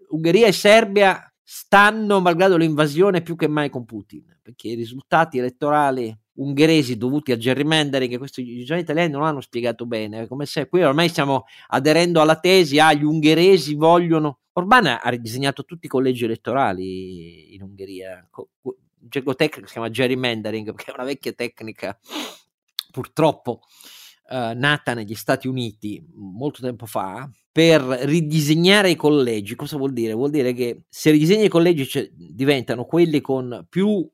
[0.09, 6.13] Ungheria e Serbia stanno, malgrado l'invasione, più che mai con Putin, perché i risultati elettorali
[6.37, 10.83] ungheresi dovuti a gerrymandering che questi giornali italiani non hanno spiegato bene, come se qui
[10.83, 14.39] ormai stiamo aderendo alla tesi, ah, gli ungheresi vogliono...
[14.57, 18.27] Orban ha ridisegnato tutti i collegi elettorali in Ungheria,
[18.61, 21.97] un gergo tecnico si chiama gerrymandering, perché è una vecchia tecnica,
[22.91, 23.61] purtroppo,
[24.29, 29.55] eh, nata negli Stati Uniti molto tempo fa, per ridisegnare i collegi.
[29.55, 30.13] Cosa vuol dire?
[30.13, 34.09] Vuol dire che se ridisegni i collegi cioè, diventano quelli con più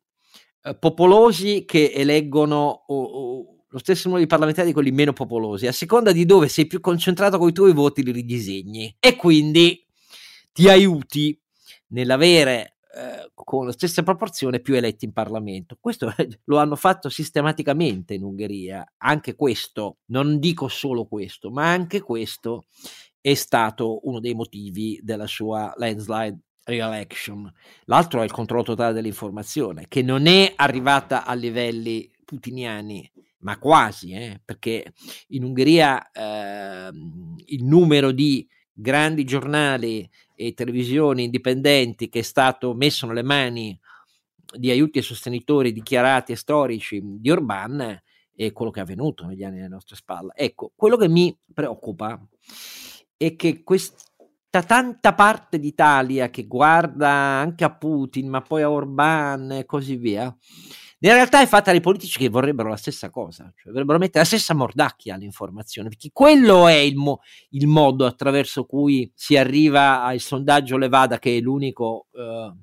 [0.63, 5.67] eh, popolosi che eleggono o, o, lo stesso numero di parlamentari di quelli meno popolosi,
[5.67, 9.83] a seconda di dove sei più concentrato con i tuoi voti li ridisegni e quindi
[10.53, 11.37] ti aiuti
[11.87, 15.77] nell'avere eh, con la stessa proporzione più eletti in Parlamento.
[15.79, 16.13] Questo
[16.45, 22.65] lo hanno fatto sistematicamente in Ungheria, anche questo, non dico solo questo, ma anche questo
[23.19, 27.51] è stato uno dei motivi della sua landslide re-election.
[27.85, 34.11] L'altro è il controllo totale dell'informazione, che non è arrivata a livelli putiniani, ma quasi,
[34.11, 34.93] eh, perché
[35.29, 36.91] in Ungheria eh,
[37.45, 40.09] il numero di grandi giornali
[40.47, 43.79] e televisioni indipendenti che è stato messo nelle mani
[44.55, 48.01] di aiuti e sostenitori dichiarati e storici di Orban
[48.35, 50.33] è quello che è avvenuto negli anni alle nostre spalle.
[50.35, 52.19] Ecco, quello che mi preoccupa
[53.15, 54.11] è che quest-
[54.53, 59.95] tutta tanta parte d'Italia che guarda anche a Putin, ma poi a Orban e così
[59.95, 60.35] via,
[61.09, 64.25] in realtà è fatta dai politici che vorrebbero la stessa cosa, cioè vorrebbero mettere la
[64.25, 70.19] stessa mordacchia all'informazione, perché quello è il, mo- il modo attraverso cui si arriva al
[70.19, 72.55] sondaggio Levada, che è l'unico uh,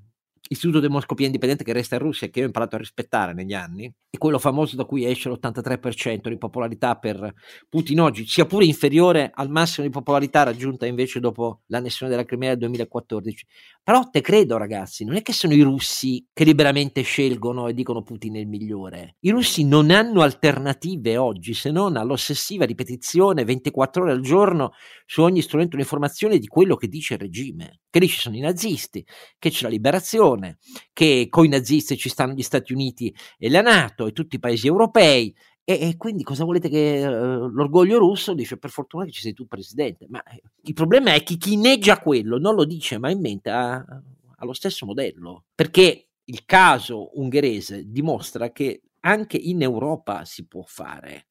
[0.49, 3.53] istituto demoscopia indipendente che resta in Russia e che io ho imparato a rispettare negli
[3.53, 7.35] anni, è quello famoso da cui esce l'83% di popolarità per
[7.69, 12.51] Putin oggi, sia pure inferiore al massimo di popolarità raggiunta invece dopo l'annessione della Crimea
[12.51, 13.47] del 2014.
[13.83, 18.03] Però te credo ragazzi, non è che sono i russi che liberamente scelgono e dicono
[18.03, 19.17] Putin è il migliore.
[19.21, 24.73] I russi non hanno alternative oggi se non all'ossessiva ripetizione 24 ore al giorno
[25.07, 28.37] su ogni strumento di informazione di quello che dice il regime, che lì ci sono
[28.37, 29.05] i nazisti,
[29.39, 30.59] che c'è la liberazione,
[30.93, 34.67] che coi nazisti ci stanno gli Stati Uniti e la Nato, e tutti i paesi
[34.69, 35.35] europei.
[35.71, 39.35] E, e quindi cosa volete che uh, l'orgoglio russo dice per fortuna che ci sei
[39.35, 40.07] tu presidente?
[40.09, 43.51] Ma eh, il problema è che chi neggia quello non lo dice mai in mente,
[43.51, 45.45] ha, ha lo stesso modello.
[45.55, 51.29] Perché il caso ungherese dimostra che anche in Europa si può fare.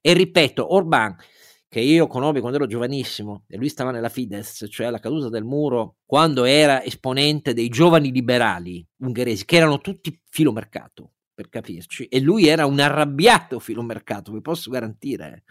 [0.00, 1.16] E ripeto, Orban,
[1.66, 5.42] che io conobbi quando ero giovanissimo, e lui stava nella Fidesz, cioè alla caduta del
[5.42, 12.18] muro, quando era esponente dei giovani liberali ungheresi, che erano tutti filomercato per capirci, e
[12.18, 15.44] lui era un arrabbiato filomercato, vi posso garantire,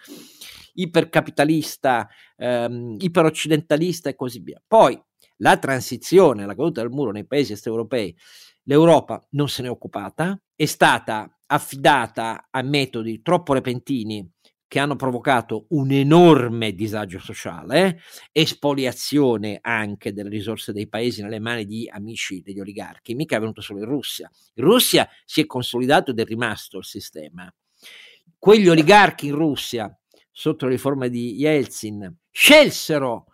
[0.74, 4.60] ipercapitalista, ehm, iperoccidentalista e così via.
[4.66, 5.00] Poi
[5.38, 8.16] la transizione, la caduta del muro nei paesi est europei,
[8.64, 14.28] l'Europa non se n'è occupata, è stata affidata a metodi troppo repentini
[14.76, 18.02] che hanno provocato un enorme disagio sociale,
[18.34, 23.62] espoliazione anche delle risorse dei paesi nelle mani di amici degli oligarchi, mica è venuto
[23.62, 24.30] solo in Russia.
[24.56, 27.50] In Russia si è consolidato ed è rimasto il sistema.
[28.38, 29.98] Quegli oligarchi in Russia,
[30.30, 33.28] sotto le riforme di Yeltsin, scelsero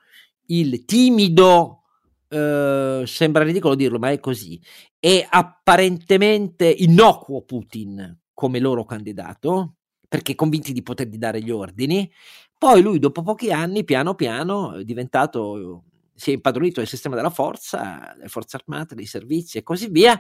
[0.50, 1.86] il timido,
[2.28, 4.62] eh, sembra ridicolo dirlo, ma è così,
[5.00, 9.78] e apparentemente innocuo Putin come loro candidato,
[10.12, 12.12] perché convinti di potergli dare gli ordini.
[12.58, 17.30] Poi lui, dopo pochi anni, piano piano, è diventato si è impadronito del sistema della
[17.30, 20.20] forza, delle forze armate, dei servizi e così via,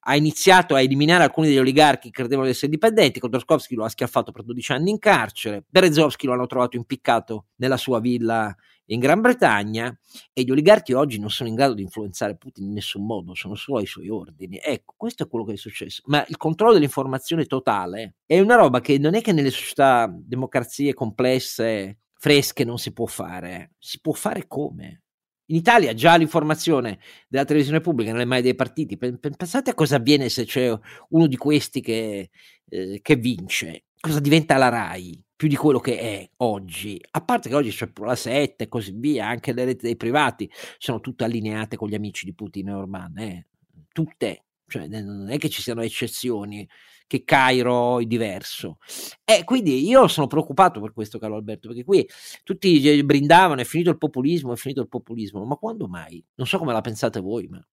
[0.00, 3.88] ha iniziato a eliminare alcuni degli oligarchi che credevano di essere indipendenti, Khodorkovsky lo ha
[3.88, 8.52] schiaffato per 12 anni in carcere, Berezovsky lo hanno trovato impiccato nella sua villa
[8.92, 9.96] in Gran Bretagna
[10.32, 13.54] e gli oligarchi oggi non sono in grado di influenzare Putin in nessun modo, sono
[13.54, 14.58] solo ai suoi ordini.
[14.62, 16.02] Ecco, questo è quello che è successo.
[16.06, 20.94] Ma il controllo dell'informazione totale è una roba che non è che nelle società, democrazie
[20.94, 23.72] complesse, fresche non si può fare.
[23.78, 25.02] Si può fare come?
[25.50, 28.96] In Italia già l'informazione della televisione pubblica nelle mani dei partiti.
[28.96, 30.72] Pensate a cosa avviene se c'è
[31.08, 32.30] uno di questi che,
[32.68, 33.84] eh, che vince.
[34.00, 35.24] Cosa diventa la RAI?
[35.40, 37.02] Più di quello che è oggi.
[37.12, 40.50] A parte che oggi c'è la 7 e così via, anche le reti dei privati
[40.76, 43.46] sono tutte allineate con gli amici di Putin e Orban, eh?
[43.90, 46.68] tutte, cioè non è che ci siano eccezioni,
[47.06, 48.76] che Cairo è diverso.
[49.24, 52.06] E quindi io sono preoccupato per questo, caro Alberto, perché qui
[52.44, 56.22] tutti brindavano, è finito il populismo, è finito il populismo, ma quando mai?
[56.34, 57.66] Non so come la pensate voi, ma...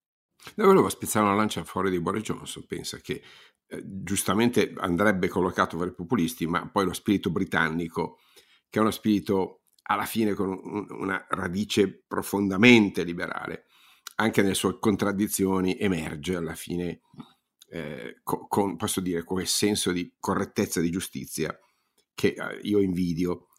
[0.56, 3.21] Io volevo spezzare una lancia fuori di Boris Johnson, pensa che
[3.67, 8.19] eh, giustamente andrebbe collocato tra i populisti, ma poi lo spirito britannico,
[8.69, 13.65] che è uno spirito alla fine con un, una radice profondamente liberale,
[14.15, 17.02] anche nelle sue contraddizioni emerge alla fine
[17.69, 21.58] eh, con, con, posso dire, quel senso di correttezza e di giustizia
[22.13, 23.50] che eh, io invidio,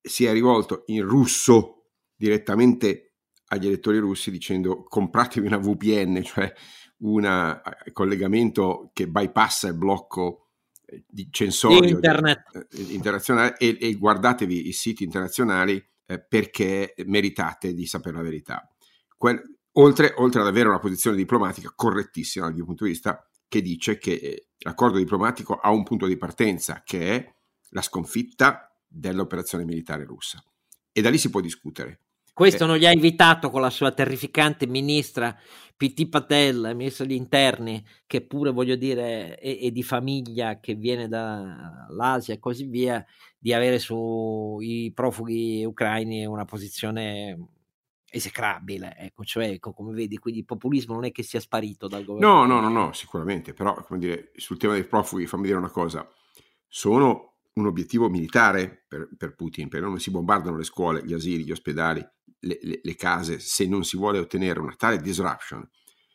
[0.00, 3.11] si è rivolto in russo direttamente
[3.52, 6.52] agli elettori russi dicendo compratevi una VPN, cioè
[6.98, 10.48] un eh, collegamento che bypassa il blocco
[10.86, 12.66] eh, di censorio Internet.
[12.70, 18.22] Di, eh, internazionale e, e, guardatevi i siti internazionali eh, perché meritate di sapere la
[18.22, 18.66] verità.
[19.16, 19.40] Quel,
[19.72, 23.98] oltre, oltre, ad avere una posizione diplomatica correttissima dal mio punto di vista, che dice
[23.98, 27.34] che l'accordo diplomatico ha un punto di partenza, che è
[27.70, 30.42] la sconfitta dell'operazione militare russa.
[30.90, 32.00] E da lì si può discutere.
[32.32, 32.66] Questo eh.
[32.66, 35.36] non gli ha invitato con la sua terrificante ministra
[35.76, 41.08] PT Patel, ministro degli interni, che pure voglio dire è, è di famiglia, che viene
[41.08, 43.04] dall'Asia e così via,
[43.38, 47.48] di avere sui profughi ucraini una posizione
[48.12, 52.04] esecrabile, ecco, cioè ecco, come vedi, quindi il populismo non è che sia sparito dal
[52.04, 52.44] governo.
[52.44, 55.70] No, no, no, no, sicuramente, però come dire, sul tema dei profughi fammi dire una
[55.70, 56.06] cosa,
[56.68, 61.44] sono un obiettivo militare per, per Putin, perché non si bombardano le scuole, gli asili,
[61.44, 62.04] gli ospedali,
[62.40, 65.68] le, le, le case, se non si vuole ottenere una tale disruption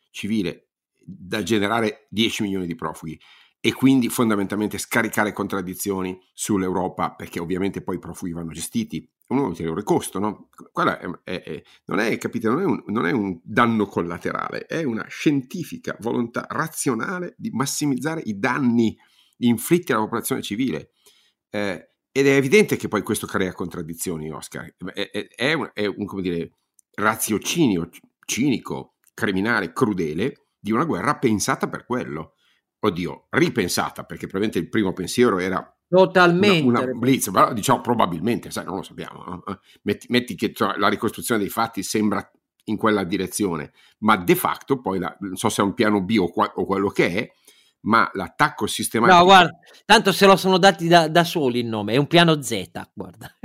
[0.09, 3.19] civile da generare 10 milioni di profughi.
[3.59, 9.83] e quindi fondamentalmente scaricare contraddizioni sull'Europa perché ovviamente poi i profughi vanno gestiti un ulteriore
[9.83, 10.49] costo, no?
[10.71, 14.83] Quello è, è, è, non, è, capite, non, un, non è un danno collaterale, è
[14.83, 18.97] una scientifica volontà razionale di massimizzare i danni
[19.37, 20.91] inflitti alla popolazione civile.
[21.49, 24.73] Eh, ed è evidente che poi questo crea contraddizioni, Oscar.
[24.93, 26.51] È, è, è un, è un come dire,
[26.93, 27.89] raziocinio
[28.25, 32.33] cinico, criminale, crudele di una guerra pensata per quello.
[32.79, 36.67] Oddio, ripensata, perché probabilmente il primo pensiero era Totalmente.
[36.67, 39.23] Una, una blitz, però diciamo probabilmente, sai, non lo sappiamo.
[39.23, 39.43] No?
[39.45, 42.29] Eh, metti, metti, che cioè, la ricostruzione dei fatti sembra
[42.65, 46.17] in quella direzione, ma de facto poi, la, non so se è un piano B
[46.19, 47.31] o, qua, o quello che è,
[47.81, 49.17] ma l'attacco sistematico...
[49.17, 49.51] No, guarda,
[49.85, 53.31] tanto se lo sono dati da, da soli il nome, è un piano Z, guarda.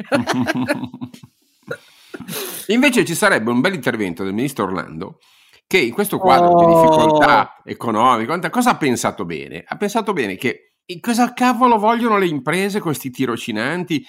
[2.68, 5.18] Invece ci sarebbe un bel intervento del ministro Orlando
[5.66, 6.58] che in questo quadro oh.
[6.58, 9.64] di difficoltà economica, cosa ha pensato bene?
[9.66, 14.04] Ha pensato bene che cosa cavolo vogliono le imprese questi tirocinanti?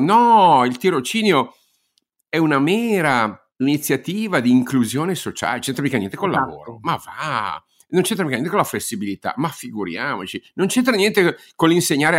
[0.00, 1.54] No, il tirocinio
[2.28, 6.50] è una mera iniziativa di inclusione sociale, c'entra mica niente con il esatto.
[6.50, 7.64] lavoro, ma va,
[7.94, 12.18] non c'entra niente con la flessibilità, ma figuriamoci, non c'entra niente con l'insegnare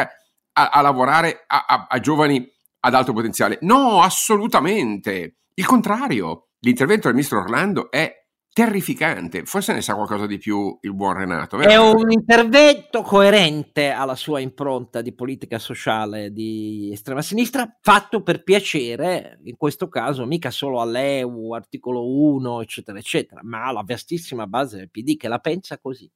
[0.53, 3.57] a, a lavorare a, a, a giovani ad alto potenziale.
[3.61, 5.37] No, assolutamente.
[5.53, 8.24] Il contrario, l'intervento del ministro Orlando è
[8.55, 9.43] terrificante.
[9.43, 11.57] Forse ne sa qualcosa di più il buon Renato.
[11.57, 11.69] Vero?
[11.69, 18.43] È un intervento coerente alla sua impronta di politica sociale di estrema sinistra, fatto per
[18.43, 24.77] piacere, in questo caso mica solo all'EU, articolo 1, eccetera, eccetera, ma alla vastissima base
[24.77, 26.09] del PD che la pensa così.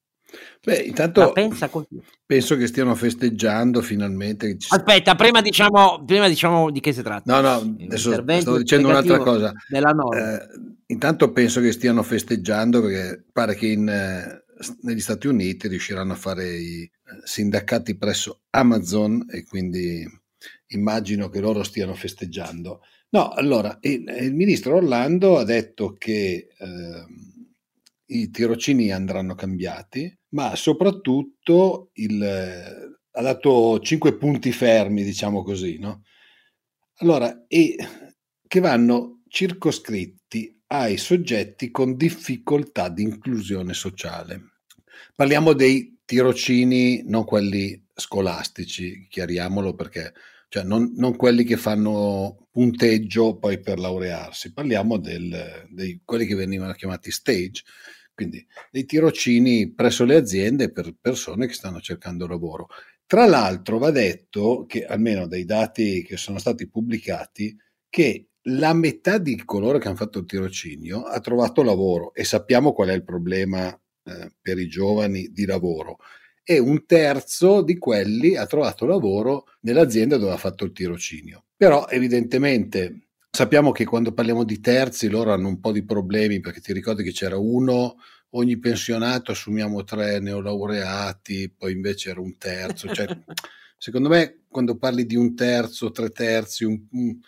[0.64, 4.56] Beh, intanto penso che stiano festeggiando finalmente.
[4.70, 7.42] Aspetta, prima diciamo, prima diciamo di che si tratta.
[7.42, 9.52] No, no, adesso sto dicendo un'altra cosa.
[9.72, 14.44] Eh, intanto penso che stiano festeggiando perché pare che in, eh,
[14.82, 16.92] negli Stati Uniti riusciranno a fare i eh,
[17.24, 20.06] sindacati presso Amazon e quindi
[20.68, 22.82] immagino che loro stiano festeggiando.
[23.12, 26.48] No, allora, il, il ministro Orlando ha detto che...
[26.58, 27.06] Eh,
[28.12, 36.04] i tirocini andranno cambiati, ma soprattutto il, ha dato cinque punti fermi, diciamo così, no?
[37.02, 37.76] Allora, e
[38.48, 40.19] che vanno circoscritti
[40.72, 44.52] ai soggetti con difficoltà di inclusione sociale.
[45.16, 50.14] Parliamo dei tirocini, non quelli scolastici, chiariamolo perché
[50.48, 56.74] cioè non, non, quelli che fanno punteggio poi per laurearsi, parliamo di quelli che venivano
[56.74, 57.62] chiamati stage,
[58.16, 62.68] quindi dei tirocini presso le aziende per persone che stanno cercando lavoro.
[63.06, 67.56] Tra l'altro va detto che almeno dai dati che sono stati pubblicati
[67.88, 72.72] che la metà di coloro che hanno fatto il tirocinio ha trovato lavoro e sappiamo
[72.74, 75.98] qual è il problema eh, per i giovani di lavoro
[76.44, 81.46] e un terzo di quelli ha trovato lavoro nell'azienda dove ha fatto il tirocinio.
[81.56, 86.62] Però evidentemente Sappiamo che quando parliamo di terzi loro hanno un po' di problemi perché
[86.62, 87.98] ti ricordi che c'era uno,
[88.32, 92.92] ogni pensionato assumiamo tre neolaureati, poi invece era un terzo.
[92.92, 93.06] Cioè,
[93.78, 97.20] secondo me quando parli di un terzo, tre terzi, un, un, un,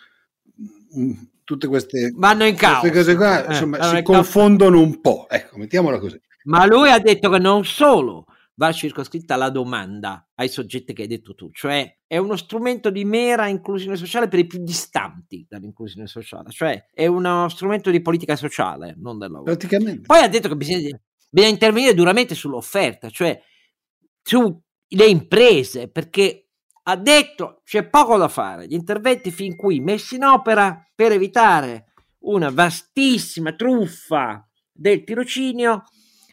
[1.44, 5.26] tutte queste, Vanno in queste cose qua eh, insomma, si confondono un po'.
[5.28, 6.20] Ecco, mettiamola così.
[6.44, 11.08] Ma lui ha detto che non solo va circoscritta la domanda ai soggetti che hai
[11.08, 16.06] detto tu, cioè è uno strumento di mera inclusione sociale per i più distanti dall'inclusione
[16.06, 19.50] sociale, cioè è uno strumento di politica sociale, non del lavoro.
[19.50, 20.02] Praticamente.
[20.02, 21.00] Poi ha detto che bisogna,
[21.30, 23.40] bisogna intervenire duramente sull'offerta, cioè
[24.22, 26.41] sulle imprese, perché
[26.84, 31.92] ha detto c'è poco da fare, gli interventi fin qui messi in opera per evitare
[32.20, 35.84] una vastissima truffa del tirocinio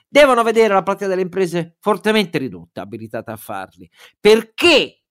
[0.07, 5.03] devono vedere la pratica delle imprese fortemente ridotta, abilitate a farli, perché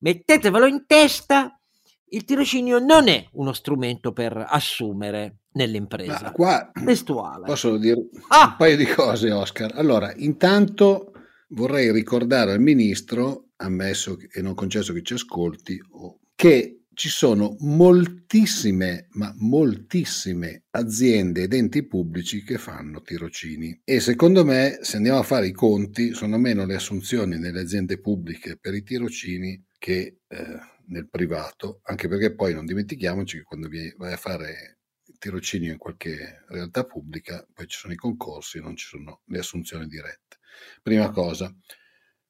[0.00, 1.58] mettetevelo in testa,
[2.10, 6.20] il tirocinio non è uno strumento per assumere nell'impresa.
[6.22, 7.46] Ma qua Testuale.
[7.46, 8.48] posso dire ah!
[8.50, 9.72] un paio di cose, Oscar.
[9.74, 11.12] Allora, intanto
[11.48, 15.80] vorrei ricordare al ministro, ammesso e non concesso che ci ascolti,
[16.34, 24.44] che ci sono moltissime, ma moltissime aziende ed enti pubblici che fanno tirocini e secondo
[24.44, 28.74] me se andiamo a fare i conti sono meno le assunzioni nelle aziende pubbliche per
[28.74, 30.58] i tirocini che eh,
[30.88, 34.78] nel privato, anche perché poi non dimentichiamoci che quando vai a fare
[35.18, 39.86] tirocinio in qualche realtà pubblica poi ci sono i concorsi, non ci sono le assunzioni
[39.86, 40.38] dirette.
[40.82, 41.54] Prima cosa.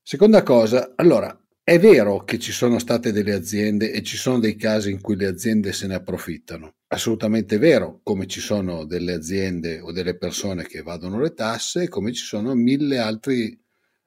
[0.05, 4.57] Seconda cosa, allora è vero che ci sono state delle aziende e ci sono dei
[4.57, 6.75] casi in cui le aziende se ne approfittano.
[6.89, 12.13] Assolutamente vero, come ci sono delle aziende o delle persone che evadono le tasse, come
[12.13, 13.57] ci sono mille altri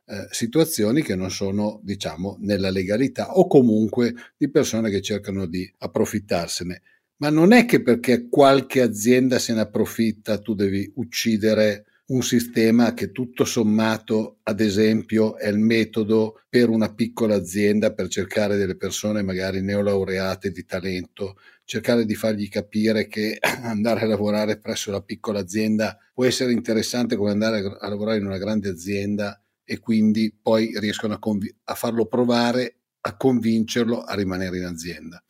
[0.07, 5.73] eh, situazioni che non sono, diciamo, nella legalità o comunque di persone che cercano di
[5.77, 6.81] approfittarsene.
[7.17, 12.93] Ma non è che perché qualche azienda se ne approfitta tu devi uccidere un sistema
[12.93, 18.75] che tutto sommato, ad esempio, è il metodo per una piccola azienda per cercare delle
[18.75, 25.01] persone magari neolaureate di talento, cercare di fargli capire che andare a lavorare presso la
[25.01, 30.37] piccola azienda può essere interessante come andare a lavorare in una grande azienda e quindi
[30.39, 35.23] poi riescono a, conv- a farlo provare, a convincerlo a rimanere in azienda.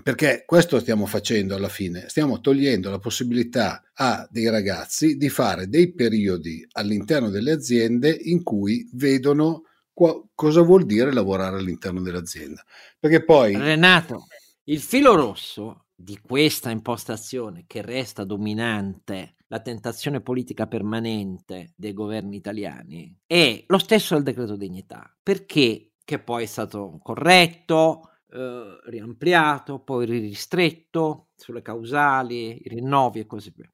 [0.00, 5.68] Perché questo stiamo facendo alla fine, stiamo togliendo la possibilità a dei ragazzi di fare
[5.68, 12.64] dei periodi all'interno delle aziende in cui vedono qua, cosa vuol dire lavorare all'interno dell'azienda.
[12.98, 13.56] Perché poi...
[13.56, 14.26] Renato,
[14.64, 22.36] il filo rosso di questa impostazione che resta dominante, la tentazione politica permanente dei governi
[22.36, 29.80] italiani, è lo stesso del decreto dignità, perché che poi è stato corretto, eh, riampliato,
[29.80, 33.72] poi ristretto sulle causali, i rinnovi e così via,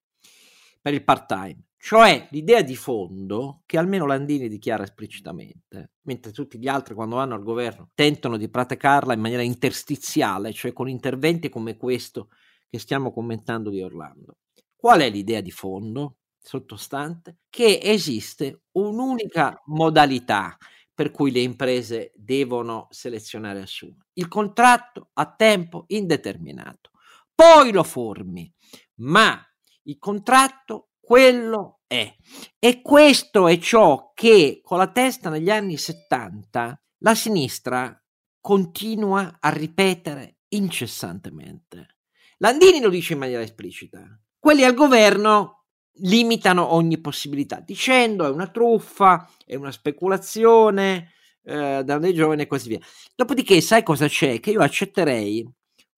[0.80, 1.64] per il part-time.
[1.76, 7.34] Cioè l'idea di fondo che almeno Landini dichiara esplicitamente, mentre tutti gli altri quando vanno
[7.34, 12.28] al governo tentano di praticarla in maniera interstiziale, cioè con interventi come questo
[12.70, 14.38] che stiamo commentando di Orlando.
[14.74, 17.38] Qual è l'idea di fondo sottostante?
[17.50, 20.56] Che esiste un'unica modalità
[20.94, 24.06] per cui le imprese devono selezionare e assumere.
[24.14, 26.90] Il contratto a tempo indeterminato.
[27.34, 28.52] Poi lo formi,
[28.96, 29.44] ma
[29.84, 32.14] il contratto quello è.
[32.58, 38.00] E questo è ciò che con la testa negli anni 70 la sinistra
[38.40, 41.98] continua a ripetere incessantemente.
[42.38, 44.06] Landini lo dice in maniera esplicita.
[44.38, 45.63] Quelli al governo
[45.98, 52.46] limitano ogni possibilità, dicendo è una truffa, è una speculazione eh, da dei giovani e
[52.46, 52.80] così via.
[53.14, 54.40] Dopodiché, sai cosa c'è?
[54.40, 55.46] Che io accetterei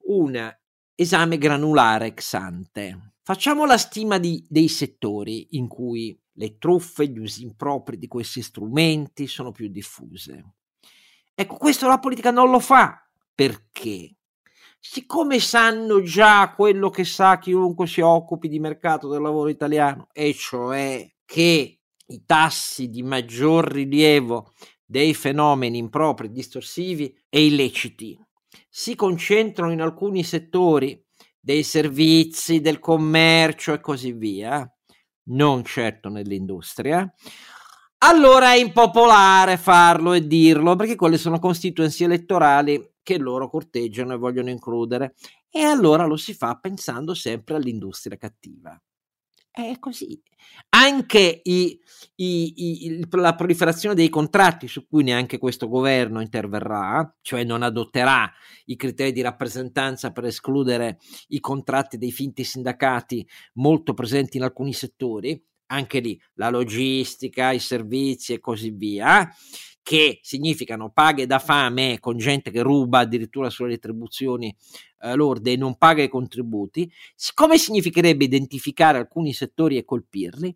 [0.09, 0.57] un
[0.95, 3.13] esame granulare ex ante.
[3.23, 8.43] Facciamo la stima di, dei settori in cui le truffe, gli usi impropri di questi
[8.43, 10.55] strumenti sono più diffuse.
[11.35, 13.07] Ecco, questo la politica non lo fa.
[13.35, 14.15] Perché?
[14.89, 20.33] Siccome sanno già quello che sa chiunque si occupi di mercato del lavoro italiano, e
[20.33, 24.53] cioè che i tassi di maggior rilievo
[24.85, 28.17] dei fenomeni impropri, distorsivi e illeciti
[28.69, 31.05] si concentrano in alcuni settori
[31.41, 34.67] dei servizi, del commercio e così via,
[35.31, 37.13] non certo nell'industria,
[37.99, 44.17] allora è impopolare farlo e dirlo perché quelle sono constituency elettorali che loro corteggiano e
[44.17, 45.15] vogliono includere.
[45.49, 48.77] E allora lo si fa pensando sempre all'industria cattiva.
[49.49, 50.21] È così.
[50.71, 51.81] Anche i,
[52.17, 58.29] i, i, la proliferazione dei contratti su cui neanche questo governo interverrà, cioè non adotterà
[58.65, 60.99] i criteri di rappresentanza per escludere
[61.29, 67.61] i contratti dei finti sindacati molto presenti in alcuni settori, anche lì la logistica, i
[67.61, 69.33] servizi e così via,
[69.87, 74.53] che significano paghe da fame con gente che ruba addirittura sulle retribuzioni
[75.03, 76.91] eh, lorde e non paga i contributi,
[77.35, 80.53] come significherebbe identificare alcuni settori e colpirli?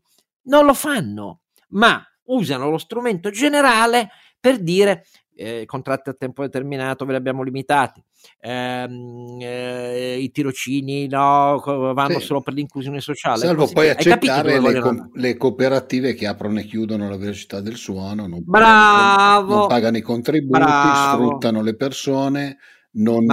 [0.47, 4.09] Non lo fanno, ma usano lo strumento generale
[4.41, 8.03] per dire eh, contratti a tempo determinato ve li abbiamo limitati,
[8.41, 11.63] ehm, eh, i tirocini no,
[11.95, 12.27] vanno sì.
[12.27, 13.39] solo per l'inclusione sociale.
[13.39, 18.27] Salvo poi accettare le, co- le, cooperative che aprono e chiudono la velocità del suono,
[18.27, 19.47] non, Bravo.
[19.47, 21.25] Pagano, non pagano i contributi, Bravo.
[21.25, 22.59] sfruttano le persone.
[22.93, 23.25] Non,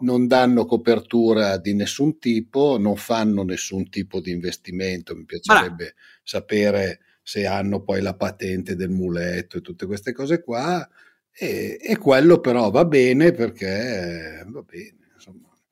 [0.00, 5.14] non, danno copertura di nessun tipo, non fanno nessun tipo di investimento.
[5.14, 5.98] Mi piacerebbe Bravo.
[6.22, 10.88] sapere se hanno poi la patente del muletto e tutte queste cose qua.
[11.42, 14.98] E, e quello però va bene perché va bene.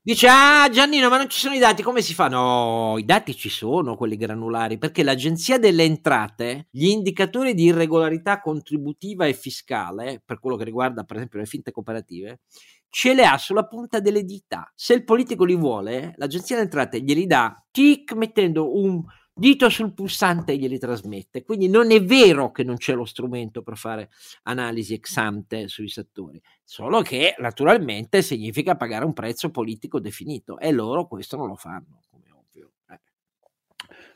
[0.00, 2.28] Dice, ah Giannino, ma non ci sono i dati, come si fa?
[2.28, 8.40] No, i dati ci sono, quelli granulari, perché l'Agenzia delle Entrate, gli indicatori di irregolarità
[8.40, 12.40] contributiva e fiscale, per quello che riguarda per esempio le finte cooperative,
[12.88, 14.72] ce le ha sulla punta delle dita.
[14.74, 19.04] Se il politico li vuole, l'Agenzia delle Entrate glieli dà, tic, mettendo un
[19.38, 21.44] dito sul pulsante e glieli trasmette.
[21.44, 24.10] Quindi non è vero che non c'è lo strumento per fare
[24.42, 30.72] analisi ex ante sui settori, solo che naturalmente significa pagare un prezzo politico definito e
[30.72, 32.72] loro questo non lo fanno, come ovvio.
[32.90, 33.00] Eh.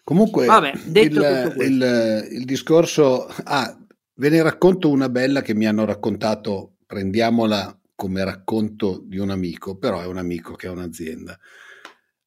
[0.02, 3.26] Comunque, Vabbè, il, il, il, discorso...
[3.44, 3.76] Ah,
[4.14, 9.76] ve ne racconto una bella che mi hanno raccontato, prendiamola come racconto di un amico,
[9.76, 11.38] però è un amico che ha un'azienda.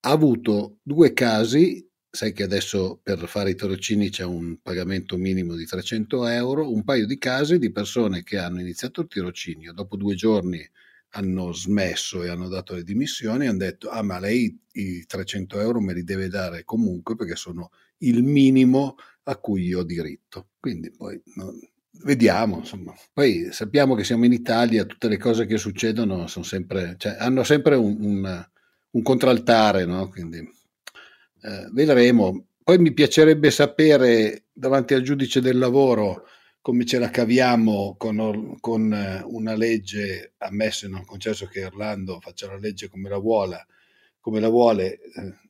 [0.01, 1.85] Ha avuto due casi
[2.15, 6.83] sai che adesso per fare i tirocini c'è un pagamento minimo di 300 euro, un
[6.83, 10.67] paio di casi di persone che hanno iniziato il tirocinio, dopo due giorni
[11.09, 15.81] hanno smesso e hanno dato le dimissioni, hanno detto, ah ma lei i 300 euro
[15.81, 20.49] me li deve dare comunque perché sono il minimo a cui io ho diritto.
[20.59, 21.53] Quindi poi no,
[22.03, 22.93] vediamo, insomma.
[23.13, 27.43] Poi sappiamo che siamo in Italia, tutte le cose che succedono sono sempre, cioè, hanno
[27.43, 28.47] sempre un, un,
[28.91, 30.09] un contraltare, no?
[30.09, 30.49] Quindi
[31.45, 32.47] eh, vedremo.
[32.63, 36.25] Poi mi piacerebbe sapere davanti al giudice del lavoro
[36.65, 42.19] come ce la caviamo con, con eh, una legge, ammesso e non concesso che Orlando
[42.19, 43.67] faccia la legge come la vuole,
[44.19, 45.45] come la vuole eh,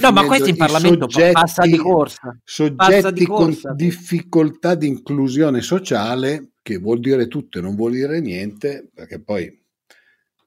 [0.00, 2.40] No, ma questo in Parlamento soggetti, passa di corsa.
[2.42, 3.68] Soggetti di corsa.
[3.68, 9.20] con difficoltà di inclusione sociale, che vuol dire tutto e non vuol dire niente, perché
[9.20, 9.63] poi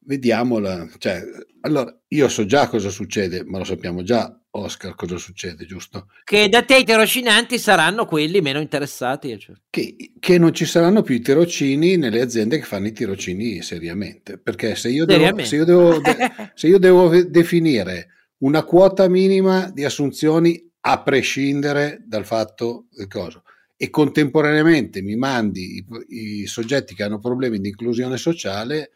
[0.07, 0.87] vediamola.
[0.97, 1.21] Cioè,
[1.61, 6.07] allora, io so già cosa succede, ma lo sappiamo già, Oscar, cosa succede, giusto?
[6.23, 9.37] Che da te i tirocinanti saranno quelli meno interessati.
[9.37, 9.55] Cioè.
[9.69, 14.39] Che, che, non ci saranno più i tirocini nelle aziende che fanno i tirocini seriamente.
[14.39, 16.01] Perché se io devo, se io devo,
[16.55, 18.07] se io devo definire
[18.39, 23.43] una quota minima di assunzioni a prescindere dal fatto del coso
[23.75, 28.91] e contemporaneamente mi mandi i, i soggetti che hanno problemi di inclusione sociale,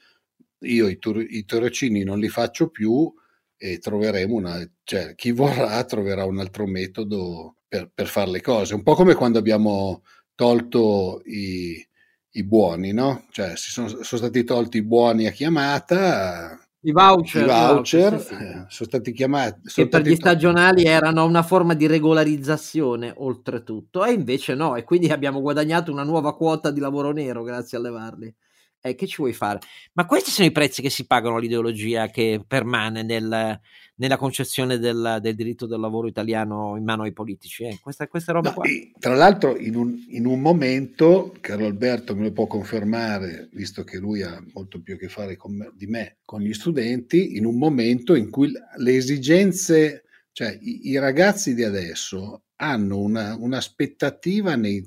[0.62, 3.12] io i, tur- i tirocini non li faccio più
[3.58, 8.74] e troveremo una, cioè chi vorrà troverà un altro metodo per, per fare le cose,
[8.74, 10.04] un po' come quando abbiamo
[10.36, 11.86] tolto i,
[12.32, 13.28] i buoni, no?
[13.30, 18.26] Cioè si sono, sono, stati tolti i buoni a chiamata, i voucher, i voucher sì,
[18.26, 18.34] sì.
[18.34, 19.70] Eh, sono stati chiamati.
[19.70, 24.84] Sono che per gli stagionali erano una forma di regolarizzazione, oltretutto, e invece no, e
[24.84, 28.36] quindi abbiamo guadagnato una nuova quota di lavoro nero grazie a levarli
[28.82, 29.60] eh, che ci vuoi fare?
[29.94, 33.60] Ma questi sono i prezzi che si pagano all'ideologia che permane nel,
[33.96, 37.64] nella concezione del, del, diritto del lavoro italiano in mano ai politici.
[37.64, 37.80] Eh?
[37.80, 38.66] Questa, questa roba no, qua.
[38.98, 43.98] Tra l'altro, in un, in un, momento, Carlo Alberto me lo può confermare, visto che
[43.98, 47.58] lui ha molto più a che fare me, di me con gli studenti, in un
[47.58, 54.84] momento in cui le esigenze, cioè i, i ragazzi di adesso hanno una, un'aspettativa nei,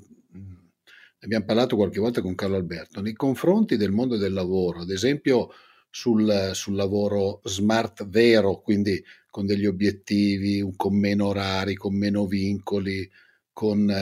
[1.25, 5.51] abbiamo parlato qualche volta con Carlo Alberto, nei confronti del mondo del lavoro, ad esempio
[5.91, 13.09] sul, sul lavoro smart vero, quindi con degli obiettivi, con meno orari, con meno vincoli,
[13.53, 13.93] con,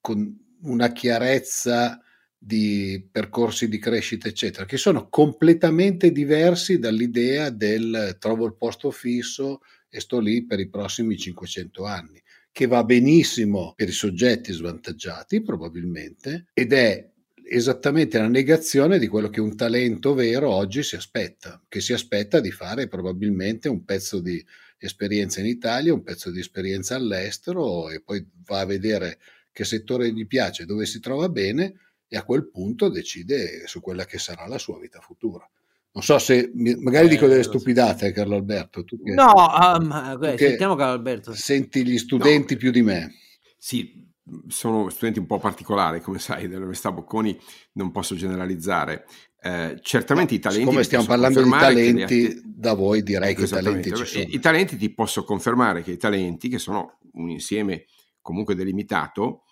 [0.00, 2.00] con una chiarezza
[2.38, 9.60] di percorsi di crescita, eccetera, che sono completamente diversi dall'idea del trovo il posto fisso
[9.88, 12.21] e sto lì per i prossimi 500 anni
[12.52, 17.10] che va benissimo per i soggetti svantaggiati probabilmente ed è
[17.44, 22.40] esattamente la negazione di quello che un talento vero oggi si aspetta, che si aspetta
[22.40, 24.44] di fare probabilmente un pezzo di
[24.78, 29.18] esperienza in Italia, un pezzo di esperienza all'estero e poi va a vedere
[29.50, 31.74] che settore gli piace, dove si trova bene
[32.08, 35.48] e a quel punto decide su quella che sarà la sua vita futura.
[35.94, 38.82] Non so se magari eh, dico delle stupidate, Carlo Alberto.
[38.82, 41.34] Tu che, no, um, tu sentiamo Carlo Alberto.
[41.34, 42.58] Senti gli studenti no.
[42.58, 43.14] più di me.
[43.58, 44.10] Sì,
[44.48, 47.38] sono studenti un po' particolari, come sai, dell'Università Bocconi
[47.72, 49.04] non posso generalizzare.
[49.38, 50.64] Eh, certamente no, i talenti.
[50.64, 52.40] Come stiamo parlando di talenti, atti...
[52.44, 54.24] da voi direi che i talenti ci sono.
[54.26, 57.84] I talenti ti posso confermare che i talenti, che sono un insieme
[58.22, 59.42] comunque delimitato,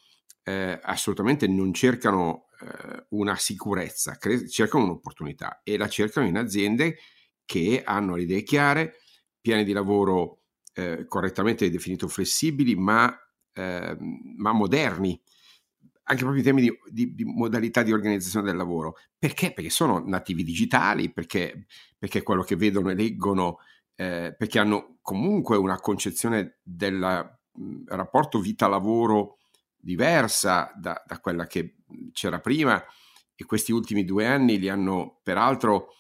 [0.45, 6.99] eh, assolutamente non cercano eh, una sicurezza, cre- cercano un'opportunità e la cercano in aziende
[7.45, 8.97] che hanno le idee chiare,
[9.41, 10.43] piani di lavoro
[10.75, 13.13] eh, correttamente definito flessibili, ma,
[13.53, 13.97] eh,
[14.37, 15.21] ma, moderni,
[16.05, 18.97] anche proprio in termini di, di, di, modalità di organizzazione del lavoro.
[19.19, 19.53] Perché?
[19.53, 21.67] Perché sono nativi digitali, perché,
[21.99, 23.59] perché quello che vedono e leggono,
[23.97, 27.39] eh, perché hanno comunque una concezione del
[27.87, 29.40] rapporto vita-lavoro
[29.81, 31.77] diversa da, da quella che
[32.13, 32.83] c'era prima
[33.35, 35.95] e questi ultimi due anni li hanno peraltro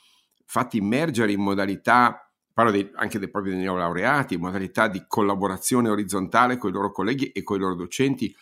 [0.44, 6.56] fatti immergere in modalità, parlo dei, anche dei, propri neolaureati, in modalità di collaborazione orizzontale
[6.56, 8.34] con i loro colleghi e con i loro docenti,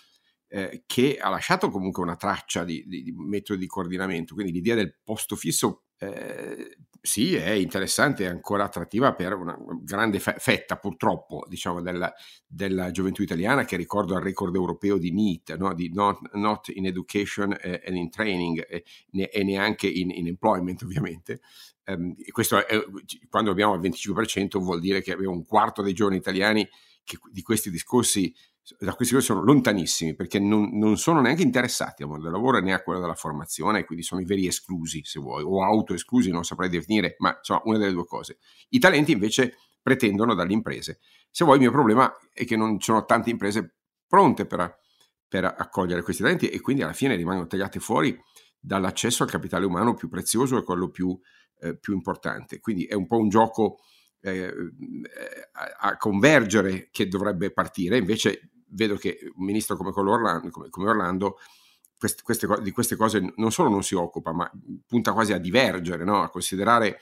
[0.49, 4.35] eh, che ha lasciato comunque una traccia di, di, di metodi di coordinamento.
[4.35, 10.19] Quindi l'idea del posto fisso eh, sì, è interessante, è ancora attrattiva per una grande
[10.21, 12.13] fetta, purtroppo, diciamo, della,
[12.47, 15.75] della gioventù italiana che ricordo al record europeo di NEET, no?
[15.75, 21.41] di not, not, in Education and in Training e, e neanche in, in, Employment, ovviamente.
[21.87, 22.85] Um, questo è,
[23.31, 26.69] quando abbiamo il 25% vuol dire che abbiamo un quarto dei giovani italiani
[27.03, 28.35] che di questi discorsi
[28.79, 32.61] da questi discorsi sono lontanissimi perché non, non, sono neanche interessati al mondo del lavoro
[32.61, 36.31] né a quello della formazione, quindi sono i veri esclusi, se vuoi, o auto esclusi,
[36.31, 38.39] non saprei definire, ma insomma una delle due cose.
[38.71, 40.99] I talenti invece pretendono dalle imprese.
[41.31, 44.79] Se vuoi il mio problema è che non ci sono tante imprese pronte per,
[45.27, 48.19] per accogliere questi talenti e quindi alla fine rimangono tagliate fuori
[48.59, 51.19] dall'accesso al capitale umano più prezioso e quello più,
[51.61, 52.61] eh, più importante.
[52.61, 53.79] Quindi è un po' un gioco
[54.21, 54.53] eh,
[55.53, 60.89] a, a, convergere che dovrebbe partire, invece vedo che un ministro come, Orlando, come, come
[60.89, 61.39] Orlando
[61.99, 64.51] queste, queste, di queste cose non solo non si occupa, ma
[64.87, 66.23] punta quasi a divergere, no?
[66.23, 67.01] a considerare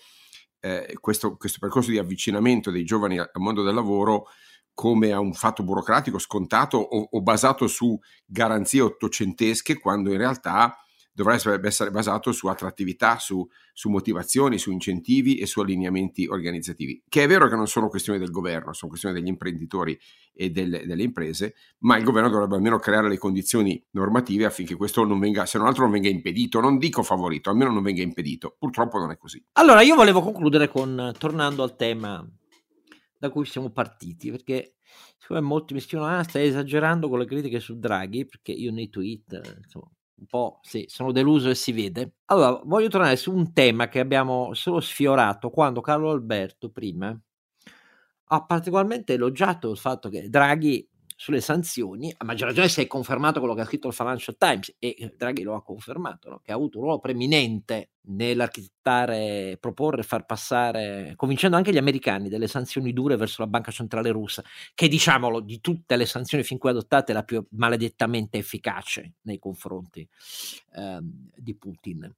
[0.61, 4.27] eh, questo, questo, percorso di avvicinamento dei giovani al mondo del lavoro
[4.73, 10.77] come a un fatto burocratico scontato o, o basato su garanzie ottocentesche, quando in realtà
[11.17, 17.03] dovrebbe essere basato su attrattività, su, su, motivazioni, su incentivi e su allineamenti organizzativi.
[17.09, 19.99] Che è vero che non sono questioni del governo, sono questioni degli imprenditori
[20.35, 25.05] e delle, delle, imprese, ma il governo dovrebbe almeno creare le condizioni normative affinché questo
[25.05, 28.55] non venga, se non altro non venga impedito, non dico favorito, almeno non venga impedito.
[28.59, 29.43] Purtroppo non è così.
[29.53, 32.23] Allora, io volevo concludere con, tornando al tema
[33.19, 34.75] da cui siamo partiti, perché
[35.17, 38.91] siccome molti mi scrivono, ah, stai esagerando con le critiche su Draghi, perché io nei
[38.91, 42.15] tweet, insomma, un po' sì, sono deluso e si vede.
[42.27, 47.19] Allora, voglio tornare su un tema che abbiamo solo sfiorato quando Carlo Alberto prima
[48.29, 50.87] ha particolarmente elogiato il fatto che Draghi
[51.19, 54.77] sulle sanzioni, a maggior ragione si è confermato quello che ha scritto il Financial Times
[54.79, 56.41] e eh, Draghi lo ha confermato, no?
[56.45, 62.47] che ha avuto un ruolo preeminente nell'architettare, proporre, far passare, convincendo anche gli americani delle
[62.47, 64.45] sanzioni dure verso la banca centrale russa,
[64.75, 69.39] che diciamolo di tutte le sanzioni fin qui adottate è la più maledettamente efficace nei
[69.39, 70.07] confronti
[70.75, 72.15] eh, di Putin.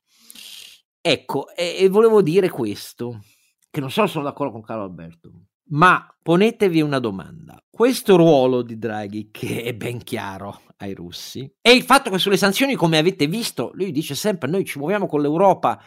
[1.01, 3.23] Ecco, e, e volevo dire questo,
[3.71, 5.31] che non solo sono d'accordo con Carlo Alberto,
[5.69, 7.63] ma ponetevi una domanda.
[7.69, 12.37] Questo ruolo di Draghi, che è ben chiaro ai russi, e il fatto che sulle
[12.37, 15.81] sanzioni, come avete visto, lui dice sempre, noi ci muoviamo con l'Europa,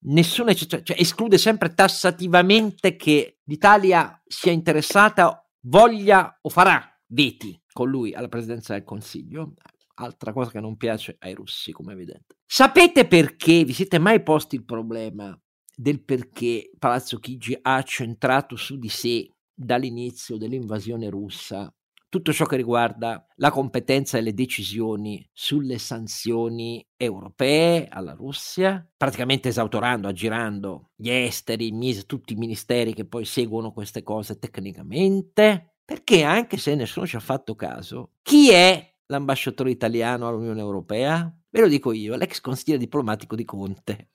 [0.00, 7.88] nessuno cioè, cioè, esclude sempre tassativamente che l'Italia sia interessata, voglia o farà veti con
[7.88, 9.54] lui alla presidenza del Consiglio.
[10.00, 12.36] Altra cosa che non piace ai russi, come evidente.
[12.46, 13.64] Sapete perché?
[13.64, 15.36] Vi siete mai posti il problema
[15.78, 21.72] del perché Palazzo Chigi ha centrato su di sé dall'inizio dell'invasione russa
[22.08, 29.48] tutto ciò che riguarda la competenza e le decisioni sulle sanzioni europee alla Russia, praticamente
[29.50, 31.70] esautorando, aggirando gli esteri,
[32.06, 37.20] tutti i ministeri che poi seguono queste cose tecnicamente, perché anche se nessuno ci ha
[37.20, 41.30] fatto caso, chi è l'ambasciatore italiano all'Unione Europea?
[41.50, 44.10] Ve lo dico io, l'ex consigliere diplomatico di Conte.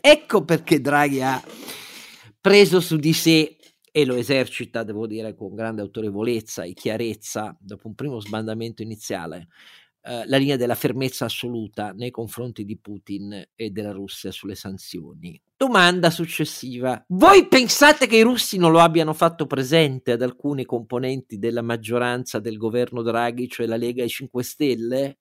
[0.00, 1.42] Ecco perché Draghi ha
[2.40, 3.56] preso su di sé
[3.92, 9.48] e lo esercita, devo dire, con grande autorevolezza e chiarezza, dopo un primo sbandamento iniziale,
[10.02, 15.40] eh, la linea della fermezza assoluta nei confronti di Putin e della Russia sulle sanzioni.
[15.56, 17.04] Domanda successiva.
[17.08, 22.38] Voi pensate che i russi non lo abbiano fatto presente ad alcuni componenti della maggioranza
[22.38, 25.18] del governo Draghi, cioè la Lega e i 5 Stelle?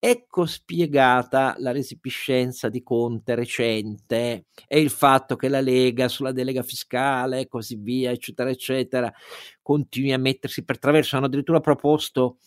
[0.00, 6.62] Ecco spiegata la resipiscenza di Conte recente e il fatto che la Lega sulla delega
[6.62, 9.12] fiscale e così via, eccetera, eccetera,
[9.60, 11.16] continui a mettersi per traverso.
[11.16, 12.38] Hanno addirittura proposto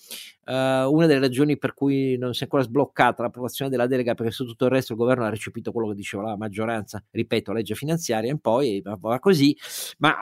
[0.45, 4.31] uh, una delle ragioni per cui non si è ancora sbloccata l'approvazione della delega, perché
[4.31, 7.75] su tutto il resto il governo ha recepito quello che diceva la maggioranza, ripeto, legge
[7.75, 9.53] finanziaria, e poi va così,
[9.97, 10.15] ma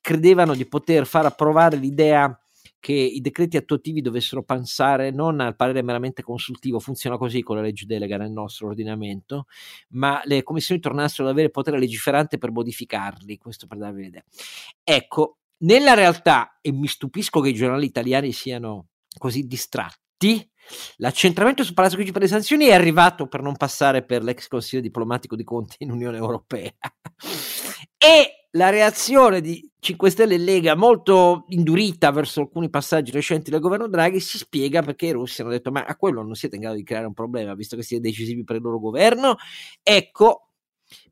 [0.00, 2.40] credevano di poter far approvare l'idea
[2.78, 7.62] che i decreti attuativi dovessero pensare non al parere meramente consultivo, funziona così con la
[7.62, 9.46] legge delega nel nostro ordinamento,
[9.90, 14.24] ma le commissioni tornassero ad avere potere legiferante per modificarli, questo per darvi un'idea.
[14.82, 20.48] Ecco, nella realtà, e mi stupisco che i giornali italiani siano così distratti,
[20.96, 24.82] L'accentramento su Palazzo Chigi per le sanzioni è arrivato per non passare per l'ex consiglio
[24.82, 26.72] diplomatico di Conte in Unione Europea.
[27.96, 33.60] e la reazione di 5 Stelle e Lega molto indurita verso alcuni passaggi recenti del
[33.60, 36.62] governo Draghi si spiega perché i russi hanno detto ma a quello non siete in
[36.62, 39.36] grado di creare un problema visto che siete decisivi per il loro governo?
[39.82, 40.48] Ecco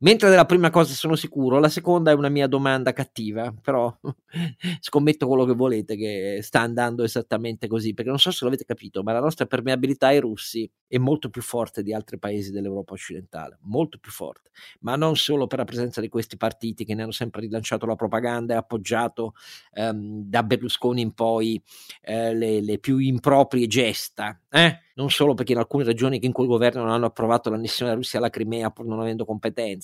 [0.00, 3.96] Mentre della prima cosa sono sicuro, la seconda è una mia domanda cattiva, però
[4.80, 9.02] scommetto quello che volete che sta andando esattamente così, perché non so se l'avete capito,
[9.02, 13.58] ma la nostra permeabilità ai russi è molto più forte di altri paesi dell'Europa occidentale,
[13.62, 17.12] molto più forte, ma non solo per la presenza di questi partiti che ne hanno
[17.12, 19.34] sempre rilanciato la propaganda e appoggiato
[19.72, 21.62] ehm, da Berlusconi in poi
[22.02, 24.80] eh, le, le, più improprie gesta, eh?
[24.94, 28.18] non solo perché in alcune regioni in quel governo non hanno approvato l'annessione della Russia
[28.18, 29.24] alla Crimea pur non avendo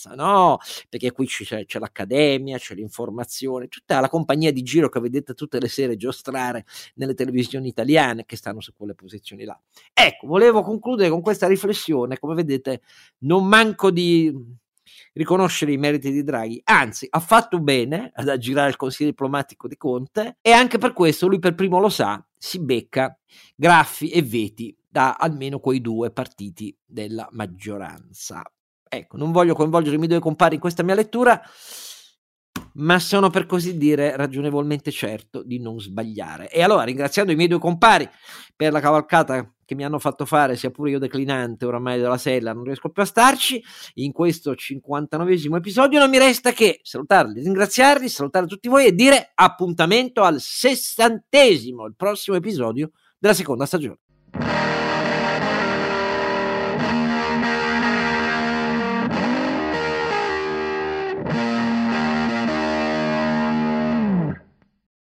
[0.00, 5.00] competenza, no, perché qui c'è, c'è l'accademia, c'è l'informazione, tutta la compagnia di giro che
[5.00, 9.58] vedete tutte le sere giostrare nelle televisioni italiane che stanno su quelle posizioni là.
[9.92, 12.80] Ecco, volevo concludere con questa riflessione, come vedete
[13.20, 14.32] non manco di
[15.12, 19.76] riconoscere i meriti di Draghi, anzi ha fatto bene ad aggirare il consiglio diplomatico di
[19.76, 23.16] Conte e anche per questo lui per primo lo sa, si becca
[23.54, 28.42] graffi e veti da almeno quei due partiti della maggioranza.
[28.92, 31.40] Ecco, non voglio coinvolgere i miei due compari in questa mia lettura,
[32.74, 36.50] ma sono per così dire ragionevolmente certo di non sbagliare.
[36.50, 38.08] E allora, ringraziando i miei due compari
[38.56, 42.52] per la cavalcata che mi hanno fatto fare, sia pure io declinante oramai della sella,
[42.52, 43.62] non riesco più a starci,
[43.94, 49.30] in questo 59 episodio non mi resta che salutarli, ringraziarli, salutare tutti voi e dire
[49.32, 53.98] appuntamento al sessantesimo, il prossimo episodio della seconda stagione.